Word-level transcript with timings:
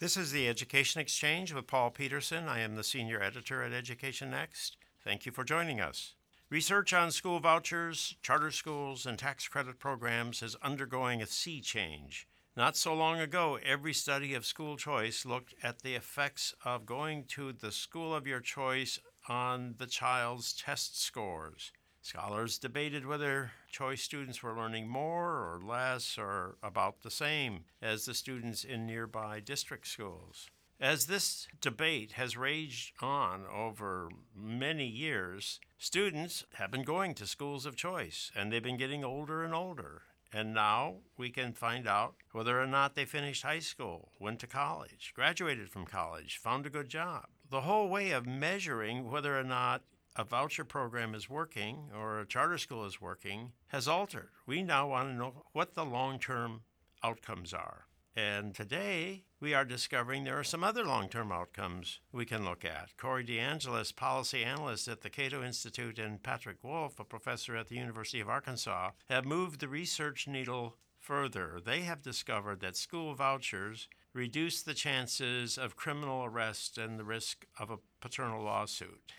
This 0.00 0.16
is 0.16 0.30
the 0.30 0.48
Education 0.48 1.00
Exchange 1.00 1.52
with 1.52 1.66
Paul 1.66 1.90
Peterson. 1.90 2.46
I 2.46 2.60
am 2.60 2.76
the 2.76 2.84
senior 2.84 3.20
editor 3.20 3.64
at 3.64 3.72
Education 3.72 4.30
Next. 4.30 4.76
Thank 5.02 5.26
you 5.26 5.32
for 5.32 5.42
joining 5.42 5.80
us. 5.80 6.14
Research 6.50 6.92
on 6.92 7.10
school 7.10 7.40
vouchers, 7.40 8.14
charter 8.22 8.52
schools, 8.52 9.06
and 9.06 9.18
tax 9.18 9.48
credit 9.48 9.80
programs 9.80 10.40
is 10.40 10.54
undergoing 10.62 11.20
a 11.20 11.26
sea 11.26 11.60
change. 11.60 12.28
Not 12.56 12.76
so 12.76 12.94
long 12.94 13.18
ago, 13.18 13.58
every 13.60 13.92
study 13.92 14.34
of 14.34 14.46
school 14.46 14.76
choice 14.76 15.26
looked 15.26 15.52
at 15.64 15.82
the 15.82 15.96
effects 15.96 16.54
of 16.64 16.86
going 16.86 17.24
to 17.30 17.52
the 17.52 17.72
school 17.72 18.14
of 18.14 18.24
your 18.24 18.40
choice 18.40 19.00
on 19.28 19.74
the 19.78 19.86
child's 19.86 20.52
test 20.52 21.02
scores. 21.02 21.72
Scholars 22.00 22.58
debated 22.58 23.04
whether 23.04 23.52
choice 23.70 24.02
students 24.02 24.42
were 24.42 24.56
learning 24.56 24.88
more 24.88 25.30
or 25.30 25.60
less 25.62 26.16
or 26.16 26.56
about 26.62 27.02
the 27.02 27.10
same 27.10 27.64
as 27.82 28.04
the 28.04 28.14
students 28.14 28.64
in 28.64 28.86
nearby 28.86 29.40
district 29.40 29.86
schools. 29.86 30.48
As 30.80 31.06
this 31.06 31.48
debate 31.60 32.12
has 32.12 32.36
raged 32.36 32.92
on 33.02 33.44
over 33.46 34.10
many 34.34 34.86
years, 34.86 35.58
students 35.76 36.44
have 36.54 36.70
been 36.70 36.84
going 36.84 37.14
to 37.14 37.26
schools 37.26 37.66
of 37.66 37.74
choice 37.74 38.30
and 38.34 38.52
they've 38.52 38.62
been 38.62 38.76
getting 38.76 39.04
older 39.04 39.44
and 39.44 39.52
older. 39.52 40.02
And 40.32 40.54
now 40.54 40.98
we 41.16 41.30
can 41.30 41.52
find 41.52 41.88
out 41.88 42.14
whether 42.32 42.60
or 42.60 42.66
not 42.66 42.94
they 42.94 43.06
finished 43.06 43.42
high 43.42 43.58
school, 43.58 44.12
went 44.20 44.38
to 44.40 44.46
college, 44.46 45.12
graduated 45.16 45.70
from 45.70 45.84
college, 45.84 46.38
found 46.38 46.64
a 46.64 46.70
good 46.70 46.88
job. 46.88 47.26
The 47.50 47.62
whole 47.62 47.88
way 47.88 48.10
of 48.10 48.26
measuring 48.26 49.10
whether 49.10 49.38
or 49.38 49.44
not 49.44 49.82
a 50.18 50.24
voucher 50.24 50.64
program 50.64 51.14
is 51.14 51.30
working 51.30 51.90
or 51.96 52.18
a 52.18 52.26
charter 52.26 52.58
school 52.58 52.84
is 52.84 53.00
working 53.00 53.52
has 53.68 53.86
altered. 53.86 54.30
We 54.46 54.62
now 54.62 54.88
want 54.88 55.10
to 55.10 55.14
know 55.14 55.44
what 55.52 55.76
the 55.76 55.84
long 55.84 56.18
term 56.18 56.62
outcomes 57.04 57.54
are. 57.54 57.86
And 58.16 58.52
today 58.52 59.22
we 59.38 59.54
are 59.54 59.64
discovering 59.64 60.24
there 60.24 60.38
are 60.38 60.44
some 60.44 60.64
other 60.64 60.84
long 60.84 61.08
term 61.08 61.30
outcomes 61.30 62.00
we 62.10 62.24
can 62.24 62.44
look 62.44 62.64
at. 62.64 62.96
Corey 62.96 63.24
DeAngelis, 63.24 63.94
policy 63.94 64.42
analyst 64.42 64.88
at 64.88 65.02
the 65.02 65.10
Cato 65.10 65.44
Institute, 65.44 66.00
and 66.00 66.20
Patrick 66.20 66.64
Wolf, 66.64 66.98
a 66.98 67.04
professor 67.04 67.54
at 67.54 67.68
the 67.68 67.76
University 67.76 68.18
of 68.18 68.28
Arkansas, 68.28 68.90
have 69.08 69.24
moved 69.24 69.60
the 69.60 69.68
research 69.68 70.26
needle 70.26 70.78
further. 70.98 71.60
They 71.64 71.82
have 71.82 72.02
discovered 72.02 72.58
that 72.60 72.76
school 72.76 73.14
vouchers 73.14 73.86
reduce 74.12 74.62
the 74.62 74.74
chances 74.74 75.56
of 75.56 75.76
criminal 75.76 76.24
arrest 76.24 76.76
and 76.76 76.98
the 76.98 77.04
risk 77.04 77.46
of 77.56 77.70
a 77.70 77.78
paternal 78.00 78.42
lawsuit. 78.42 79.12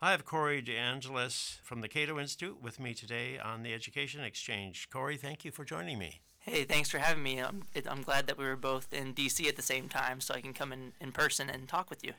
I 0.00 0.12
have 0.12 0.24
Corey 0.24 0.62
DeAngelis 0.62 1.60
from 1.62 1.80
the 1.80 1.88
Cato 1.88 2.20
Institute 2.20 2.62
with 2.62 2.78
me 2.78 2.94
today 2.94 3.36
on 3.36 3.64
the 3.64 3.74
Education 3.74 4.22
Exchange. 4.22 4.88
Corey, 4.90 5.16
thank 5.16 5.44
you 5.44 5.50
for 5.50 5.64
joining 5.64 5.98
me. 5.98 6.20
Hey, 6.38 6.62
thanks 6.62 6.88
for 6.88 6.98
having 6.98 7.24
me. 7.24 7.40
I'm, 7.40 7.64
I'm 7.84 8.02
glad 8.02 8.28
that 8.28 8.38
we 8.38 8.44
were 8.44 8.54
both 8.54 8.92
in 8.92 9.12
DC 9.12 9.48
at 9.48 9.56
the 9.56 9.62
same 9.62 9.88
time 9.88 10.20
so 10.20 10.34
I 10.34 10.40
can 10.40 10.52
come 10.52 10.72
in, 10.72 10.92
in 11.00 11.10
person 11.10 11.50
and 11.50 11.68
talk 11.68 11.90
with 11.90 12.04
you. 12.04 12.12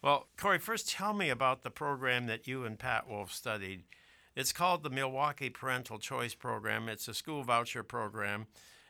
Well, 0.00 0.28
Corey, 0.38 0.58
first 0.58 0.88
tell 0.88 1.12
me 1.12 1.28
about 1.28 1.64
the 1.64 1.70
program 1.70 2.28
that 2.28 2.46
you 2.46 2.64
and 2.64 2.78
Pat 2.78 3.06
Wolf 3.06 3.30
studied. 3.30 3.84
It's 4.34 4.54
called 4.54 4.82
the 4.82 4.88
Milwaukee 4.88 5.50
Parental 5.50 5.98
Choice 5.98 6.32
Program. 6.34 6.88
It's 6.88 7.08
a 7.08 7.14
school 7.14 7.44
voucher 7.44 7.82
program. 7.82 8.46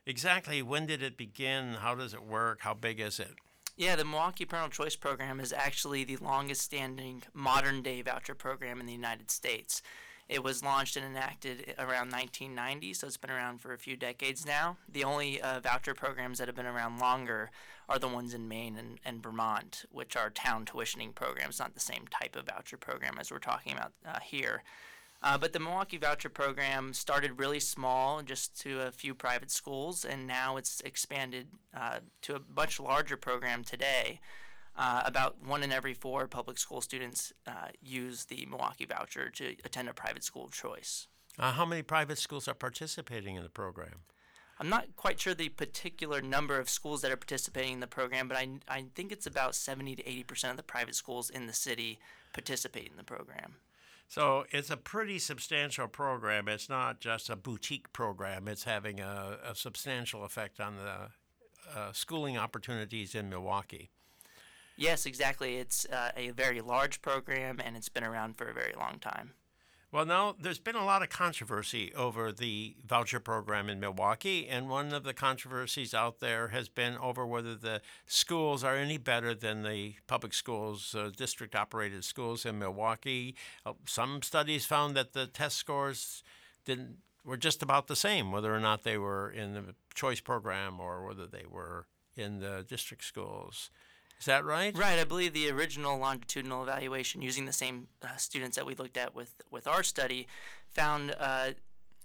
Exactly 0.06 0.62
when 0.62 0.86
did 0.86 1.02
it 1.02 1.16
begin? 1.16 1.74
How 1.74 1.96
does 1.96 2.14
it 2.14 2.22
work? 2.22 2.60
How 2.60 2.74
big 2.74 3.00
is 3.00 3.18
it? 3.18 3.34
Yeah, 3.76 3.96
the 3.96 4.04
Milwaukee 4.04 4.44
Parental 4.44 4.70
Choice 4.70 4.96
Program 4.96 5.40
is 5.40 5.50
actually 5.50 6.04
the 6.04 6.18
longest 6.18 6.60
standing 6.60 7.22
modern 7.32 7.80
day 7.80 8.02
voucher 8.02 8.34
program 8.34 8.80
in 8.80 8.86
the 8.86 8.92
United 8.92 9.30
States. 9.30 9.80
It 10.28 10.44
was 10.44 10.62
launched 10.62 10.96
and 10.96 11.06
enacted 11.06 11.74
around 11.78 12.12
1990, 12.12 12.92
so 12.92 13.06
it's 13.06 13.16
been 13.16 13.30
around 13.30 13.62
for 13.62 13.72
a 13.72 13.78
few 13.78 13.96
decades 13.96 14.44
now. 14.44 14.76
The 14.90 15.04
only 15.04 15.40
uh, 15.40 15.60
voucher 15.60 15.94
programs 15.94 16.38
that 16.38 16.48
have 16.48 16.54
been 16.54 16.66
around 16.66 16.98
longer 16.98 17.50
are 17.88 17.98
the 17.98 18.08
ones 18.08 18.34
in 18.34 18.46
Maine 18.46 18.76
and, 18.76 18.98
and 19.06 19.22
Vermont, 19.22 19.86
which 19.90 20.16
are 20.16 20.28
town 20.28 20.66
tuitioning 20.66 21.14
programs, 21.14 21.58
not 21.58 21.72
the 21.74 21.80
same 21.80 22.04
type 22.10 22.36
of 22.36 22.46
voucher 22.46 22.76
program 22.76 23.16
as 23.18 23.30
we're 23.30 23.38
talking 23.38 23.72
about 23.72 23.92
uh, 24.06 24.18
here. 24.22 24.62
Uh, 25.22 25.38
but 25.38 25.52
the 25.52 25.60
Milwaukee 25.60 25.98
Voucher 25.98 26.28
Program 26.28 26.92
started 26.92 27.38
really 27.38 27.60
small, 27.60 28.22
just 28.22 28.60
to 28.62 28.80
a 28.80 28.90
few 28.90 29.14
private 29.14 29.50
schools, 29.52 30.04
and 30.04 30.26
now 30.26 30.56
it's 30.56 30.80
expanded 30.80 31.46
uh, 31.76 32.00
to 32.22 32.36
a 32.36 32.40
much 32.54 32.80
larger 32.80 33.16
program 33.16 33.62
today. 33.62 34.20
Uh, 34.76 35.02
about 35.04 35.36
one 35.44 35.62
in 35.62 35.70
every 35.70 35.94
four 35.94 36.26
public 36.26 36.58
school 36.58 36.80
students 36.80 37.32
uh, 37.46 37.68
use 37.82 38.24
the 38.24 38.46
Milwaukee 38.46 38.86
Voucher 38.86 39.28
to 39.28 39.54
attend 39.64 39.88
a 39.88 39.92
private 39.92 40.24
school 40.24 40.46
of 40.46 40.52
choice. 40.52 41.08
Uh, 41.38 41.52
how 41.52 41.66
many 41.66 41.82
private 41.82 42.18
schools 42.18 42.48
are 42.48 42.54
participating 42.54 43.36
in 43.36 43.42
the 43.42 43.50
program? 43.50 44.00
I'm 44.58 44.68
not 44.68 44.96
quite 44.96 45.20
sure 45.20 45.34
the 45.34 45.50
particular 45.50 46.20
number 46.20 46.58
of 46.58 46.68
schools 46.68 47.02
that 47.02 47.10
are 47.10 47.16
participating 47.16 47.74
in 47.74 47.80
the 47.80 47.86
program, 47.86 48.28
but 48.28 48.36
I, 48.36 48.48
I 48.68 48.84
think 48.94 49.12
it's 49.12 49.26
about 49.26 49.54
70 49.54 49.96
to 49.96 50.08
80 50.08 50.22
percent 50.24 50.50
of 50.52 50.56
the 50.56 50.62
private 50.62 50.94
schools 50.94 51.30
in 51.30 51.46
the 51.46 51.52
city 51.52 51.98
participate 52.32 52.88
in 52.88 52.96
the 52.96 53.04
program. 53.04 53.56
So 54.12 54.44
it's 54.50 54.68
a 54.68 54.76
pretty 54.76 55.18
substantial 55.18 55.88
program. 55.88 56.46
It's 56.46 56.68
not 56.68 57.00
just 57.00 57.30
a 57.30 57.34
boutique 57.34 57.94
program. 57.94 58.46
It's 58.46 58.64
having 58.64 59.00
a, 59.00 59.38
a 59.42 59.54
substantial 59.54 60.22
effect 60.26 60.60
on 60.60 60.76
the 60.76 61.74
uh, 61.74 61.92
schooling 61.92 62.36
opportunities 62.36 63.14
in 63.14 63.30
Milwaukee. 63.30 63.88
Yes, 64.76 65.06
exactly. 65.06 65.56
It's 65.56 65.86
uh, 65.86 66.10
a 66.14 66.28
very 66.32 66.60
large 66.60 67.00
program 67.00 67.58
and 67.64 67.74
it's 67.74 67.88
been 67.88 68.04
around 68.04 68.36
for 68.36 68.50
a 68.50 68.52
very 68.52 68.74
long 68.78 68.98
time. 68.98 69.32
Well, 69.92 70.06
now 70.06 70.34
there's 70.40 70.58
been 70.58 70.74
a 70.74 70.86
lot 70.86 71.02
of 71.02 71.10
controversy 71.10 71.92
over 71.94 72.32
the 72.32 72.76
voucher 72.82 73.20
program 73.20 73.68
in 73.68 73.78
Milwaukee, 73.78 74.48
and 74.48 74.70
one 74.70 74.94
of 74.94 75.04
the 75.04 75.12
controversies 75.12 75.92
out 75.92 76.20
there 76.20 76.48
has 76.48 76.70
been 76.70 76.96
over 76.96 77.26
whether 77.26 77.54
the 77.54 77.82
schools 78.06 78.64
are 78.64 78.74
any 78.74 78.96
better 78.96 79.34
than 79.34 79.64
the 79.64 79.96
public 80.06 80.32
schools, 80.32 80.94
uh, 80.94 81.10
district 81.14 81.54
operated 81.54 82.04
schools 82.04 82.46
in 82.46 82.58
Milwaukee. 82.58 83.36
Uh, 83.66 83.74
some 83.86 84.22
studies 84.22 84.64
found 84.64 84.96
that 84.96 85.12
the 85.12 85.26
test 85.26 85.58
scores 85.58 86.22
didn't 86.64 86.96
were 87.22 87.36
just 87.36 87.62
about 87.62 87.86
the 87.86 87.94
same, 87.94 88.32
whether 88.32 88.54
or 88.54 88.60
not 88.60 88.84
they 88.84 88.96
were 88.96 89.30
in 89.30 89.52
the 89.52 89.74
choice 89.94 90.20
program 90.20 90.80
or 90.80 91.06
whether 91.06 91.26
they 91.26 91.44
were 91.46 91.86
in 92.16 92.40
the 92.40 92.64
district 92.66 93.04
schools. 93.04 93.68
Is 94.22 94.26
that 94.26 94.44
right? 94.44 94.78
Right. 94.78 95.00
I 95.00 95.02
believe 95.02 95.32
the 95.32 95.50
original 95.50 95.98
longitudinal 95.98 96.62
evaluation, 96.62 97.22
using 97.22 97.44
the 97.44 97.52
same 97.52 97.88
uh, 98.04 98.14
students 98.14 98.56
that 98.56 98.64
we 98.64 98.76
looked 98.76 98.96
at 98.96 99.16
with 99.16 99.34
with 99.50 99.66
our 99.66 99.82
study, 99.82 100.28
found 100.68 101.12
uh, 101.18 101.48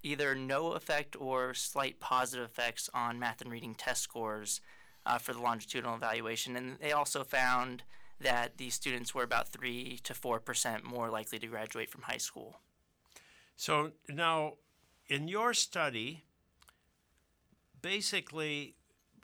either 0.01 0.33
no 0.33 0.72
effect 0.72 1.16
or 1.19 1.53
slight 1.53 2.00
positive 2.00 2.45
effects 2.45 2.89
on 2.91 3.19
math 3.19 3.39
and 3.41 3.51
reading 3.51 3.75
test 3.75 4.01
scores 4.01 4.61
uh, 5.06 5.19
for 5.19 5.31
the 5.31 5.39
longitudinal 5.39 5.94
evaluation, 5.94 6.56
and 6.56 6.79
they 6.79 6.91
also 6.91 7.23
found 7.23 7.83
that 8.19 8.57
these 8.57 8.73
students 8.73 9.13
were 9.13 9.22
about 9.22 9.50
three 9.50 10.00
to 10.01 10.16
four 10.16 10.39
percent 10.39 10.83
more 10.83 11.11
likely 11.11 11.38
to 11.38 11.45
graduate 11.45 11.91
from 11.91 12.01
high 12.01 12.17
school. 12.17 12.61
So 13.56 13.91
now, 14.09 14.53
in 15.07 15.27
your 15.27 15.53
study, 15.53 16.23
basically, 17.79 18.73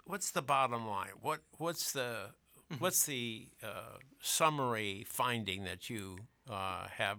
what's 0.05 0.29
the 0.29 0.43
bottom 0.43 0.87
line? 0.87 1.13
What 1.19 1.39
what's 1.57 1.91
the 1.91 2.35
Mm-hmm. 2.73 2.83
What's 2.83 3.05
the 3.05 3.47
uh, 3.63 3.97
summary 4.21 5.05
finding 5.07 5.63
that 5.65 5.89
you 5.89 6.17
uh, 6.49 6.87
have 6.97 7.17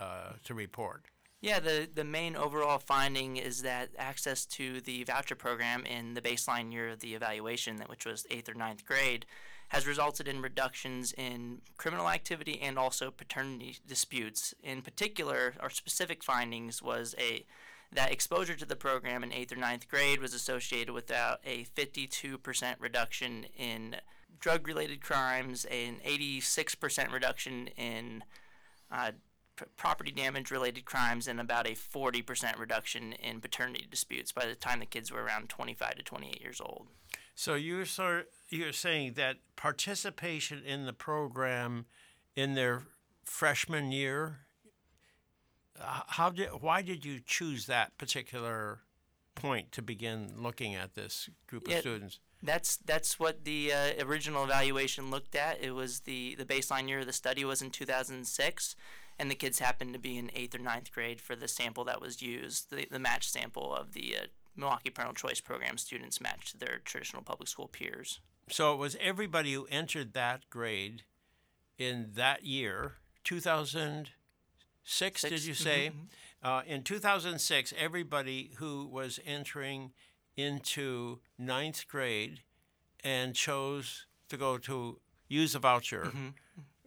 uh, 0.00 0.32
to 0.44 0.54
report? 0.54 1.06
Yeah, 1.40 1.60
the, 1.60 1.88
the 1.94 2.04
main 2.04 2.34
overall 2.34 2.78
finding 2.78 3.36
is 3.36 3.62
that 3.62 3.90
access 3.98 4.46
to 4.46 4.80
the 4.80 5.04
voucher 5.04 5.36
program 5.36 5.84
in 5.84 6.14
the 6.14 6.22
baseline 6.22 6.72
year 6.72 6.88
of 6.88 7.00
the 7.00 7.14
evaluation, 7.14 7.78
which 7.86 8.04
was 8.04 8.26
eighth 8.30 8.48
or 8.48 8.54
ninth 8.54 8.84
grade, 8.84 9.26
has 9.68 9.86
resulted 9.86 10.26
in 10.26 10.42
reductions 10.42 11.12
in 11.12 11.60
criminal 11.76 12.08
activity 12.08 12.60
and 12.60 12.78
also 12.78 13.10
paternity 13.10 13.76
disputes. 13.86 14.54
In 14.62 14.82
particular, 14.82 15.54
our 15.60 15.70
specific 15.70 16.24
findings 16.24 16.82
was 16.82 17.14
a 17.18 17.44
that 17.92 18.12
exposure 18.12 18.54
to 18.54 18.64
the 18.64 18.76
program 18.76 19.22
in 19.22 19.32
eighth 19.32 19.52
or 19.52 19.56
ninth 19.56 19.88
grade 19.88 20.20
was 20.20 20.34
associated 20.34 20.92
with 20.92 21.10
about 21.10 21.40
a 21.44 21.64
52% 21.76 22.74
reduction 22.78 23.46
in 23.56 23.96
drug 24.40 24.66
related 24.68 25.00
crimes, 25.00 25.64
an 25.66 25.96
86% 26.06 27.12
reduction 27.12 27.68
in 27.76 28.24
uh, 28.90 29.12
p- 29.56 29.64
property 29.76 30.10
damage 30.10 30.50
related 30.50 30.84
crimes, 30.84 31.26
and 31.26 31.40
about 31.40 31.66
a 31.66 31.72
40% 31.72 32.58
reduction 32.58 33.12
in 33.14 33.40
paternity 33.40 33.86
disputes 33.90 34.32
by 34.32 34.46
the 34.46 34.54
time 34.54 34.80
the 34.80 34.86
kids 34.86 35.10
were 35.10 35.22
around 35.22 35.48
25 35.48 35.96
to 35.96 36.02
28 36.02 36.40
years 36.40 36.60
old. 36.60 36.88
So 37.34 37.54
you're 37.54 37.84
sort 37.84 38.30
you're 38.48 38.72
saying 38.72 39.14
that 39.14 39.36
participation 39.56 40.62
in 40.64 40.86
the 40.86 40.92
program 40.92 41.84
in 42.34 42.54
their 42.54 42.84
freshman 43.24 43.92
year 43.92 44.45
how 45.80 46.30
did 46.30 46.48
why 46.60 46.82
did 46.82 47.04
you 47.04 47.20
choose 47.24 47.66
that 47.66 47.96
particular 47.98 48.80
point 49.34 49.70
to 49.72 49.82
begin 49.82 50.32
looking 50.36 50.74
at 50.74 50.94
this 50.94 51.28
group 51.46 51.66
of 51.66 51.74
it, 51.74 51.80
students? 51.80 52.18
That's 52.42 52.76
that's 52.76 53.18
what 53.18 53.44
the 53.44 53.72
uh, 53.72 54.04
original 54.04 54.44
evaluation 54.44 55.10
looked 55.10 55.34
at. 55.34 55.62
It 55.62 55.72
was 55.72 56.00
the 56.00 56.34
the 56.36 56.44
baseline 56.44 56.88
year 56.88 57.00
of 57.00 57.06
the 57.06 57.12
study 57.12 57.44
was 57.44 57.62
in 57.62 57.70
2006, 57.70 58.76
and 59.18 59.30
the 59.30 59.34
kids 59.34 59.58
happened 59.58 59.92
to 59.92 59.98
be 59.98 60.18
in 60.18 60.30
eighth 60.34 60.54
or 60.54 60.58
ninth 60.58 60.92
grade 60.92 61.20
for 61.20 61.36
the 61.36 61.48
sample 61.48 61.84
that 61.84 62.00
was 62.00 62.22
used, 62.22 62.70
the 62.70 62.86
the 62.90 62.98
match 62.98 63.30
sample 63.30 63.74
of 63.74 63.92
the 63.92 64.16
uh, 64.16 64.26
Milwaukee 64.56 64.90
Parental 64.90 65.14
Choice 65.14 65.40
Program 65.40 65.78
students 65.78 66.20
matched 66.20 66.58
their 66.58 66.80
traditional 66.84 67.22
public 67.22 67.48
school 67.48 67.68
peers. 67.68 68.20
So 68.48 68.72
it 68.72 68.76
was 68.76 68.96
everybody 69.00 69.52
who 69.52 69.66
entered 69.70 70.12
that 70.14 70.48
grade 70.50 71.02
in 71.78 72.10
that 72.14 72.44
year, 72.44 72.94
2006, 73.24 74.10
did 74.86 75.18
Six, 75.18 75.46
you 75.46 75.54
say? 75.54 75.90
mhm. 75.90 76.08
Uh, 76.42 76.62
in 76.66 76.82
2006, 76.82 77.74
everybody 77.76 78.52
who 78.58 78.86
was 78.86 79.18
entering 79.26 79.92
into 80.36 81.18
ninth 81.38 81.88
grade 81.88 82.40
and 83.02 83.34
chose 83.34 84.06
to 84.28 84.36
go 84.36 84.58
to 84.58 85.00
use 85.28 85.54
a 85.54 85.58
voucher 85.58 86.12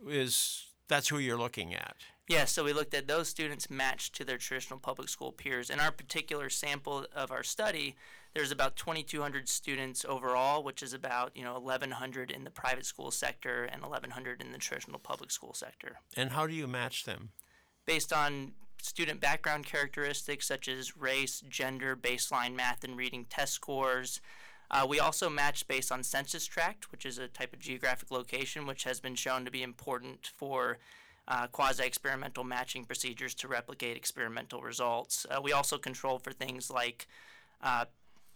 is 0.08 0.68
that's 0.88 1.10
who 1.10 1.18
you're 1.18 1.38
looking 1.38 1.74
at. 1.74 1.96
Yeah, 2.28 2.46
so 2.46 2.64
we 2.64 2.74
looked 2.74 2.94
at 2.94 3.08
those 3.08 3.28
students 3.28 3.72
matched 3.72 4.14
to 4.16 4.24
their 4.24 4.38
traditional 4.38 4.80
public 4.80 5.10
school 5.10 5.32
peers. 5.32 5.72
In 5.72 5.80
our 5.80 5.92
particular 5.92 6.48
sample 6.50 7.08
of 7.14 7.32
our 7.32 7.42
study, 7.42 7.96
there's 8.36 8.52
about 8.52 8.76
2,200 8.76 9.50
students 9.50 10.06
overall, 10.08 10.64
which 10.64 10.84
is 10.84 10.94
about 10.94 11.36
you 11.36 11.44
know 11.44 11.54
1,100 11.54 12.30
in 12.30 12.44
the 12.44 12.52
private 12.52 12.86
school 12.86 13.10
sector 13.10 13.64
and 13.64 13.82
1,100 13.82 14.42
in 14.42 14.52
the 14.52 14.60
traditional 14.60 15.00
public 15.00 15.32
school 15.32 15.54
sector. 15.56 15.98
And 16.16 16.32
how 16.32 16.46
do 16.46 16.54
you 16.54 16.68
match 16.68 17.06
them? 17.06 17.32
Based 17.90 18.14
on 18.14 18.52
student 18.84 19.20
background 19.20 19.66
characteristics 19.66 20.46
such 20.46 20.68
as 20.68 20.96
race, 20.96 21.42
gender, 21.50 21.96
baseline 21.96 22.54
math 22.54 22.84
and 22.84 22.96
reading 22.96 23.26
test 23.32 23.54
scores. 23.54 24.22
Uh, 24.70 24.86
we 24.88 25.00
also 25.00 25.28
match 25.28 25.68
based 25.68 25.92
on 25.92 26.04
census 26.04 26.46
tract, 26.46 26.92
which 26.92 27.04
is 27.04 27.18
a 27.18 27.28
type 27.28 27.52
of 27.52 27.58
geographic 27.58 28.12
location 28.12 28.68
which 28.68 28.84
has 28.84 29.00
been 29.00 29.16
shown 29.16 29.44
to 29.44 29.50
be 29.50 29.64
important 29.64 30.32
for 30.38 30.78
uh, 31.28 31.48
quasi 31.48 31.84
experimental 31.84 32.44
matching 32.44 32.86
procedures 32.86 33.34
to 33.34 33.48
replicate 33.48 33.98
experimental 33.98 34.62
results. 34.62 35.26
Uh, 35.32 35.42
we 35.42 35.52
also 35.52 35.80
control 35.80 36.20
for 36.20 36.32
things 36.32 36.70
like 36.70 37.08
uh, 37.64 37.86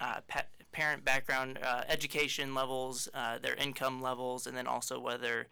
uh, 0.01 0.21
pa- 0.27 0.47
parent 0.71 1.05
background, 1.05 1.59
uh, 1.61 1.83
education 1.87 2.55
levels, 2.55 3.07
their 3.43 3.53
income 3.53 4.01
levels, 4.01 4.47
and 4.47 4.57
then 4.57 4.65
also 4.65 4.99
whether 4.99 5.45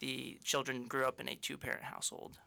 the 0.00 0.38
children 0.44 0.84
grew 0.84 1.06
up 1.06 1.18
in 1.20 1.26
a 1.26 1.34
two 1.34 1.56
parent 1.56 1.84
household. 1.84 2.38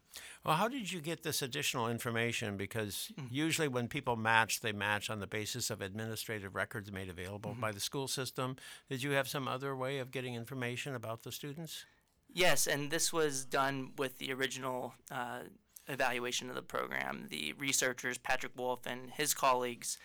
Well, 0.45 0.55
how 0.55 0.67
did 0.67 0.91
you 0.91 1.01
get 1.01 1.23
this 1.23 1.41
additional 1.41 1.89
information? 1.89 2.57
Because 2.57 3.11
usually 3.29 3.67
when 3.67 3.87
people 3.87 4.15
match, 4.15 4.61
they 4.61 4.71
match 4.71 5.09
on 5.09 5.19
the 5.19 5.27
basis 5.27 5.69
of 5.69 5.81
administrative 5.81 6.55
records 6.55 6.91
made 6.91 7.09
available 7.09 7.55
by 7.59 7.71
the 7.71 7.79
school 7.79 8.07
system. 8.07 8.55
Did 8.89 9.03
you 9.03 9.11
have 9.11 9.27
some 9.27 9.47
other 9.47 9.75
way 9.75 9.99
of 9.99 10.11
getting 10.11 10.35
information 10.35 10.95
about 10.95 11.23
the 11.23 11.31
students? 11.31 11.85
Yes, 12.31 12.67
and 12.67 12.91
this 12.91 13.11
was 13.11 13.43
done 13.43 13.91
with 13.97 14.17
the 14.19 14.31
original 14.31 14.93
uh, 15.11 15.39
evaluation 15.87 16.49
of 16.49 16.55
the 16.55 16.61
program. 16.61 17.25
The 17.29 17.53
researchers, 17.53 18.17
Patrick 18.17 18.53
Wolf 18.55 18.85
and 18.85 19.09
his 19.11 19.33
colleagues, 19.33 19.97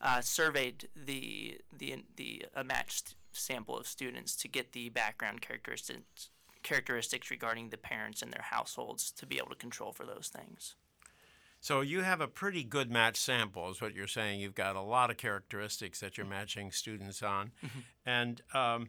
uh, 0.00 0.20
surveyed 0.20 0.88
the 0.94 1.58
the 1.76 2.04
the 2.16 2.44
a 2.54 2.64
matched 2.64 3.14
sample 3.32 3.76
of 3.78 3.86
students 3.86 4.34
to 4.36 4.48
get 4.48 4.72
the 4.72 4.88
background 4.88 5.40
characteristics 5.40 6.30
characteristics 6.62 7.30
regarding 7.30 7.70
the 7.70 7.76
parents 7.76 8.22
and 8.22 8.32
their 8.32 8.44
households 8.50 9.10
to 9.12 9.26
be 9.26 9.36
able 9.38 9.48
to 9.48 9.56
control 9.56 9.92
for 9.92 10.04
those 10.04 10.30
things. 10.34 10.74
So 11.60 11.82
you 11.82 12.00
have 12.00 12.22
a 12.22 12.28
pretty 12.28 12.64
good 12.64 12.90
match 12.90 13.16
sample, 13.16 13.70
is 13.70 13.82
what 13.82 13.94
you're 13.94 14.06
saying. 14.06 14.40
You've 14.40 14.54
got 14.54 14.76
a 14.76 14.80
lot 14.80 15.10
of 15.10 15.18
characteristics 15.18 16.00
that 16.00 16.16
you're 16.16 16.26
matching 16.26 16.70
students 16.72 17.22
on. 17.22 17.52
And 18.06 18.40
um, 18.54 18.88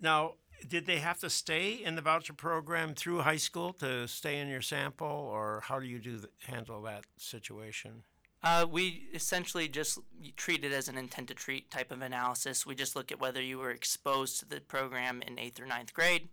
now, 0.00 0.34
did 0.66 0.86
they 0.86 0.98
have 0.98 1.20
to 1.20 1.30
stay 1.30 1.72
in 1.72 1.94
the 1.94 2.02
voucher 2.02 2.32
program 2.32 2.94
through 2.94 3.20
high 3.20 3.36
school 3.36 3.72
to 3.74 4.08
stay 4.08 4.40
in 4.40 4.48
your 4.48 4.60
sample, 4.60 5.06
or 5.06 5.62
how 5.64 5.78
do 5.78 5.86
you 5.86 6.00
do 6.00 6.18
th- 6.18 6.26
handle 6.48 6.82
that 6.82 7.04
situation? 7.16 8.02
Uh, 8.42 8.66
we 8.68 9.08
essentially 9.14 9.68
just 9.68 9.98
treat 10.36 10.64
it 10.64 10.72
as 10.72 10.88
an 10.88 10.96
intent 10.96 11.28
to 11.28 11.34
treat 11.34 11.70
type 11.70 11.90
of 11.92 12.02
analysis. 12.02 12.66
We 12.66 12.74
just 12.74 12.94
look 12.94 13.10
at 13.10 13.20
whether 13.20 13.42
you 13.42 13.58
were 13.58 13.70
exposed 13.70 14.40
to 14.40 14.46
the 14.46 14.60
program 14.60 15.22
in 15.22 15.38
eighth 15.38 15.60
or 15.60 15.66
ninth 15.66 15.92
grade, 15.92 16.28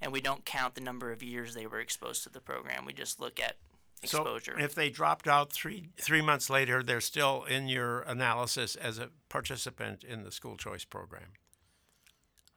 and 0.00 0.12
we 0.12 0.20
don't 0.20 0.44
count 0.44 0.74
the 0.74 0.80
number 0.80 1.12
of 1.12 1.22
years 1.22 1.54
they 1.54 1.66
were 1.66 1.80
exposed 1.80 2.22
to 2.24 2.28
the 2.30 2.40
program. 2.40 2.84
We 2.84 2.92
just 2.92 3.20
look 3.20 3.38
at 3.40 3.56
exposure. 4.02 4.54
So 4.58 4.64
if 4.64 4.74
they 4.74 4.88
dropped 4.90 5.28
out 5.28 5.52
three 5.52 5.90
three 6.00 6.22
months 6.22 6.48
later, 6.50 6.82
they're 6.82 7.00
still 7.00 7.44
in 7.44 7.68
your 7.68 8.00
analysis 8.00 8.76
as 8.76 8.98
a 8.98 9.10
participant 9.28 10.04
in 10.04 10.24
the 10.24 10.32
school 10.32 10.56
choice 10.56 10.84
program. 10.84 11.32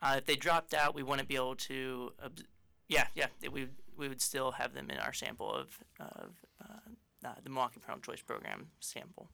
uh, 0.01 0.15
if 0.17 0.25
they 0.25 0.35
dropped 0.35 0.73
out, 0.73 0.95
we 0.95 1.03
wouldn't 1.03 1.27
be 1.27 1.35
able 1.35 1.55
to. 1.55 2.11
obs- 2.23 2.43
yeah, 2.87 3.07
yeah, 3.15 3.27
we 3.51 3.67
we 3.97 4.07
would 4.07 4.21
still 4.21 4.51
have 4.53 4.73
them 4.73 4.89
in 4.89 4.97
our 4.97 5.13
sample 5.13 5.53
of 5.53 5.79
of 5.99 6.31
uh, 6.61 7.29
the 7.43 7.49
Milwaukee 7.49 7.79
Parental 7.79 8.13
Choice 8.13 8.21
Program 8.21 8.67
sample. 8.79 9.29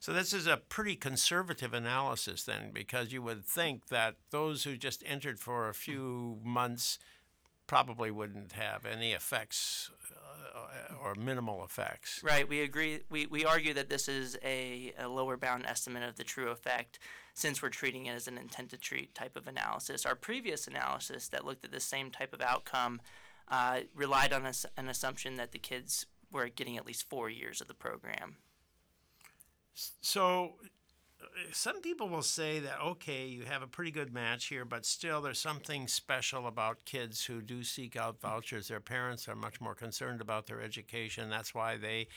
So 0.00 0.12
this 0.12 0.32
is 0.34 0.46
a 0.46 0.58
pretty 0.58 0.96
conservative 0.96 1.72
analysis 1.72 2.42
then, 2.44 2.72
because 2.72 3.10
you 3.12 3.22
would 3.22 3.44
think 3.44 3.86
that 3.88 4.16
those 4.30 4.64
who 4.64 4.76
just 4.76 5.02
entered 5.06 5.40
for 5.40 5.68
a 5.68 5.74
few 5.74 6.38
months 6.42 6.98
probably 7.66 8.10
wouldn't 8.10 8.52
have 8.52 8.84
any 8.84 9.12
effects 9.12 9.90
uh, 10.54 10.94
or 11.02 11.14
minimal 11.14 11.64
effects. 11.64 12.20
Right. 12.22 12.48
We 12.48 12.60
agree. 12.60 13.00
We, 13.10 13.26
we 13.26 13.44
argue 13.44 13.74
that 13.74 13.88
this 13.88 14.08
is 14.08 14.38
a, 14.44 14.92
a 14.98 15.08
lower 15.08 15.36
bound 15.36 15.66
estimate 15.66 16.02
of 16.08 16.16
the 16.16 16.24
true 16.24 16.50
effect 16.50 16.98
since 17.32 17.62
we're 17.62 17.70
treating 17.70 18.06
it 18.06 18.14
as 18.14 18.28
an 18.28 18.38
intent 18.38 18.70
to 18.70 18.76
treat 18.76 19.14
type 19.14 19.36
of 19.36 19.48
analysis. 19.48 20.06
Our 20.06 20.14
previous 20.14 20.66
analysis 20.66 21.28
that 21.28 21.44
looked 21.44 21.64
at 21.64 21.72
the 21.72 21.80
same 21.80 22.10
type 22.10 22.32
of 22.32 22.40
outcome 22.40 23.00
uh, 23.48 23.80
relied 23.94 24.32
on 24.32 24.46
us 24.46 24.64
an 24.76 24.88
assumption 24.88 25.36
that 25.36 25.52
the 25.52 25.58
kids 25.58 26.06
were 26.30 26.48
getting 26.48 26.76
at 26.76 26.86
least 26.86 27.08
four 27.08 27.28
years 27.28 27.60
of 27.60 27.68
the 27.68 27.74
program. 27.74 28.36
So 30.00 30.54
some 31.52 31.80
people 31.80 32.08
will 32.08 32.22
say 32.22 32.58
that 32.60 32.80
okay, 32.80 33.26
you 33.26 33.44
have 33.44 33.62
a 33.62 33.66
pretty 33.66 33.90
good 33.90 34.12
match 34.12 34.46
here, 34.46 34.64
but 34.64 34.84
still 34.84 35.20
there's 35.20 35.38
something 35.38 35.88
special 35.88 36.46
about 36.46 36.84
kids 36.84 37.24
who 37.24 37.40
do 37.42 37.62
seek 37.62 37.96
out 37.96 38.20
vouchers. 38.20 38.68
Their 38.68 38.80
parents 38.80 39.28
are 39.28 39.36
much 39.36 39.60
more 39.60 39.74
concerned 39.74 40.20
about 40.20 40.46
their 40.46 40.60
education. 40.60 41.30
That's 41.30 41.54
why 41.54 41.76
they 41.76 42.08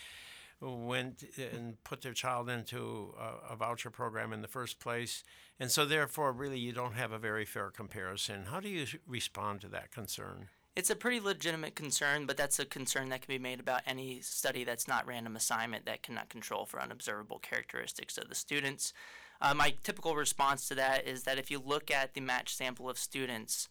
went 0.60 1.24
and 1.54 1.82
put 1.84 2.02
their 2.02 2.14
child 2.14 2.50
into 2.50 3.14
a, 3.20 3.54
a 3.54 3.56
voucher 3.56 3.92
program 3.92 4.34
in 4.34 4.42
the 4.42 4.48
first 4.48 4.80
place. 4.80 5.24
And 5.60 5.70
so 5.70 5.86
therefore 5.86 6.32
really 6.32 6.60
you 6.60 6.72
don't 6.72 6.94
have 6.94 7.12
a 7.12 7.20
very 7.20 7.46
fair 7.46 7.70
comparison. 7.70 8.46
How 8.46 8.60
do 8.60 8.70
you 8.70 8.86
respond 9.08 9.62
to 9.62 9.68
that 9.70 9.92
concern? 9.92 10.50
It's 10.78 10.92
a 10.92 10.96
pretty 10.96 11.20
legitimate 11.20 11.74
concern, 11.74 12.28
but 12.28 12.38
that's 12.38 12.60
a 12.60 12.66
concern 12.66 13.10
that 13.10 13.24
can 13.24 13.34
be 13.34 13.42
made 13.42 13.60
about 13.60 13.82
any 13.88 14.22
study 14.22 14.64
that's 14.64 14.88
not 14.88 15.08
random 15.08 15.36
assignment 15.36 15.88
that 15.88 16.04
cannot 16.04 16.30
control 16.30 16.68
for 16.68 16.80
unobservable 16.80 17.40
characteristics 17.40 18.16
of 18.16 18.30
the 18.30 18.36
students. 18.36 18.94
Uh, 19.42 19.56
my 19.56 19.74
typical 19.84 20.16
response 20.16 20.68
to 20.68 20.76
that 20.76 21.08
is 21.08 21.24
that 21.24 21.40
if 21.40 21.50
you 21.50 21.58
look 21.58 21.90
at 21.90 22.14
the 22.14 22.22
matched 22.22 22.56
sample 22.56 22.92
of 22.92 23.00
students, 23.00 23.70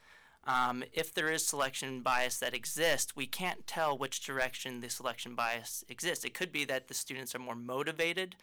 um, 0.49 0.83
if 0.93 1.15
there 1.15 1.31
is 1.31 1.47
selection 1.47 2.01
bias 2.01 2.39
that 2.39 2.55
exists, 2.55 3.15
we 3.15 3.29
can't 3.29 3.69
tell 3.69 3.97
which 3.97 4.27
direction 4.27 4.81
the 4.81 4.91
selection 4.91 5.37
bias 5.37 5.85
exists. 5.89 6.25
It 6.25 6.35
could 6.35 6.51
be 6.51 6.65
that 6.65 6.89
the 6.89 6.95
students 6.95 7.37
are 7.37 7.39
more 7.39 7.55
motivated, 7.55 8.35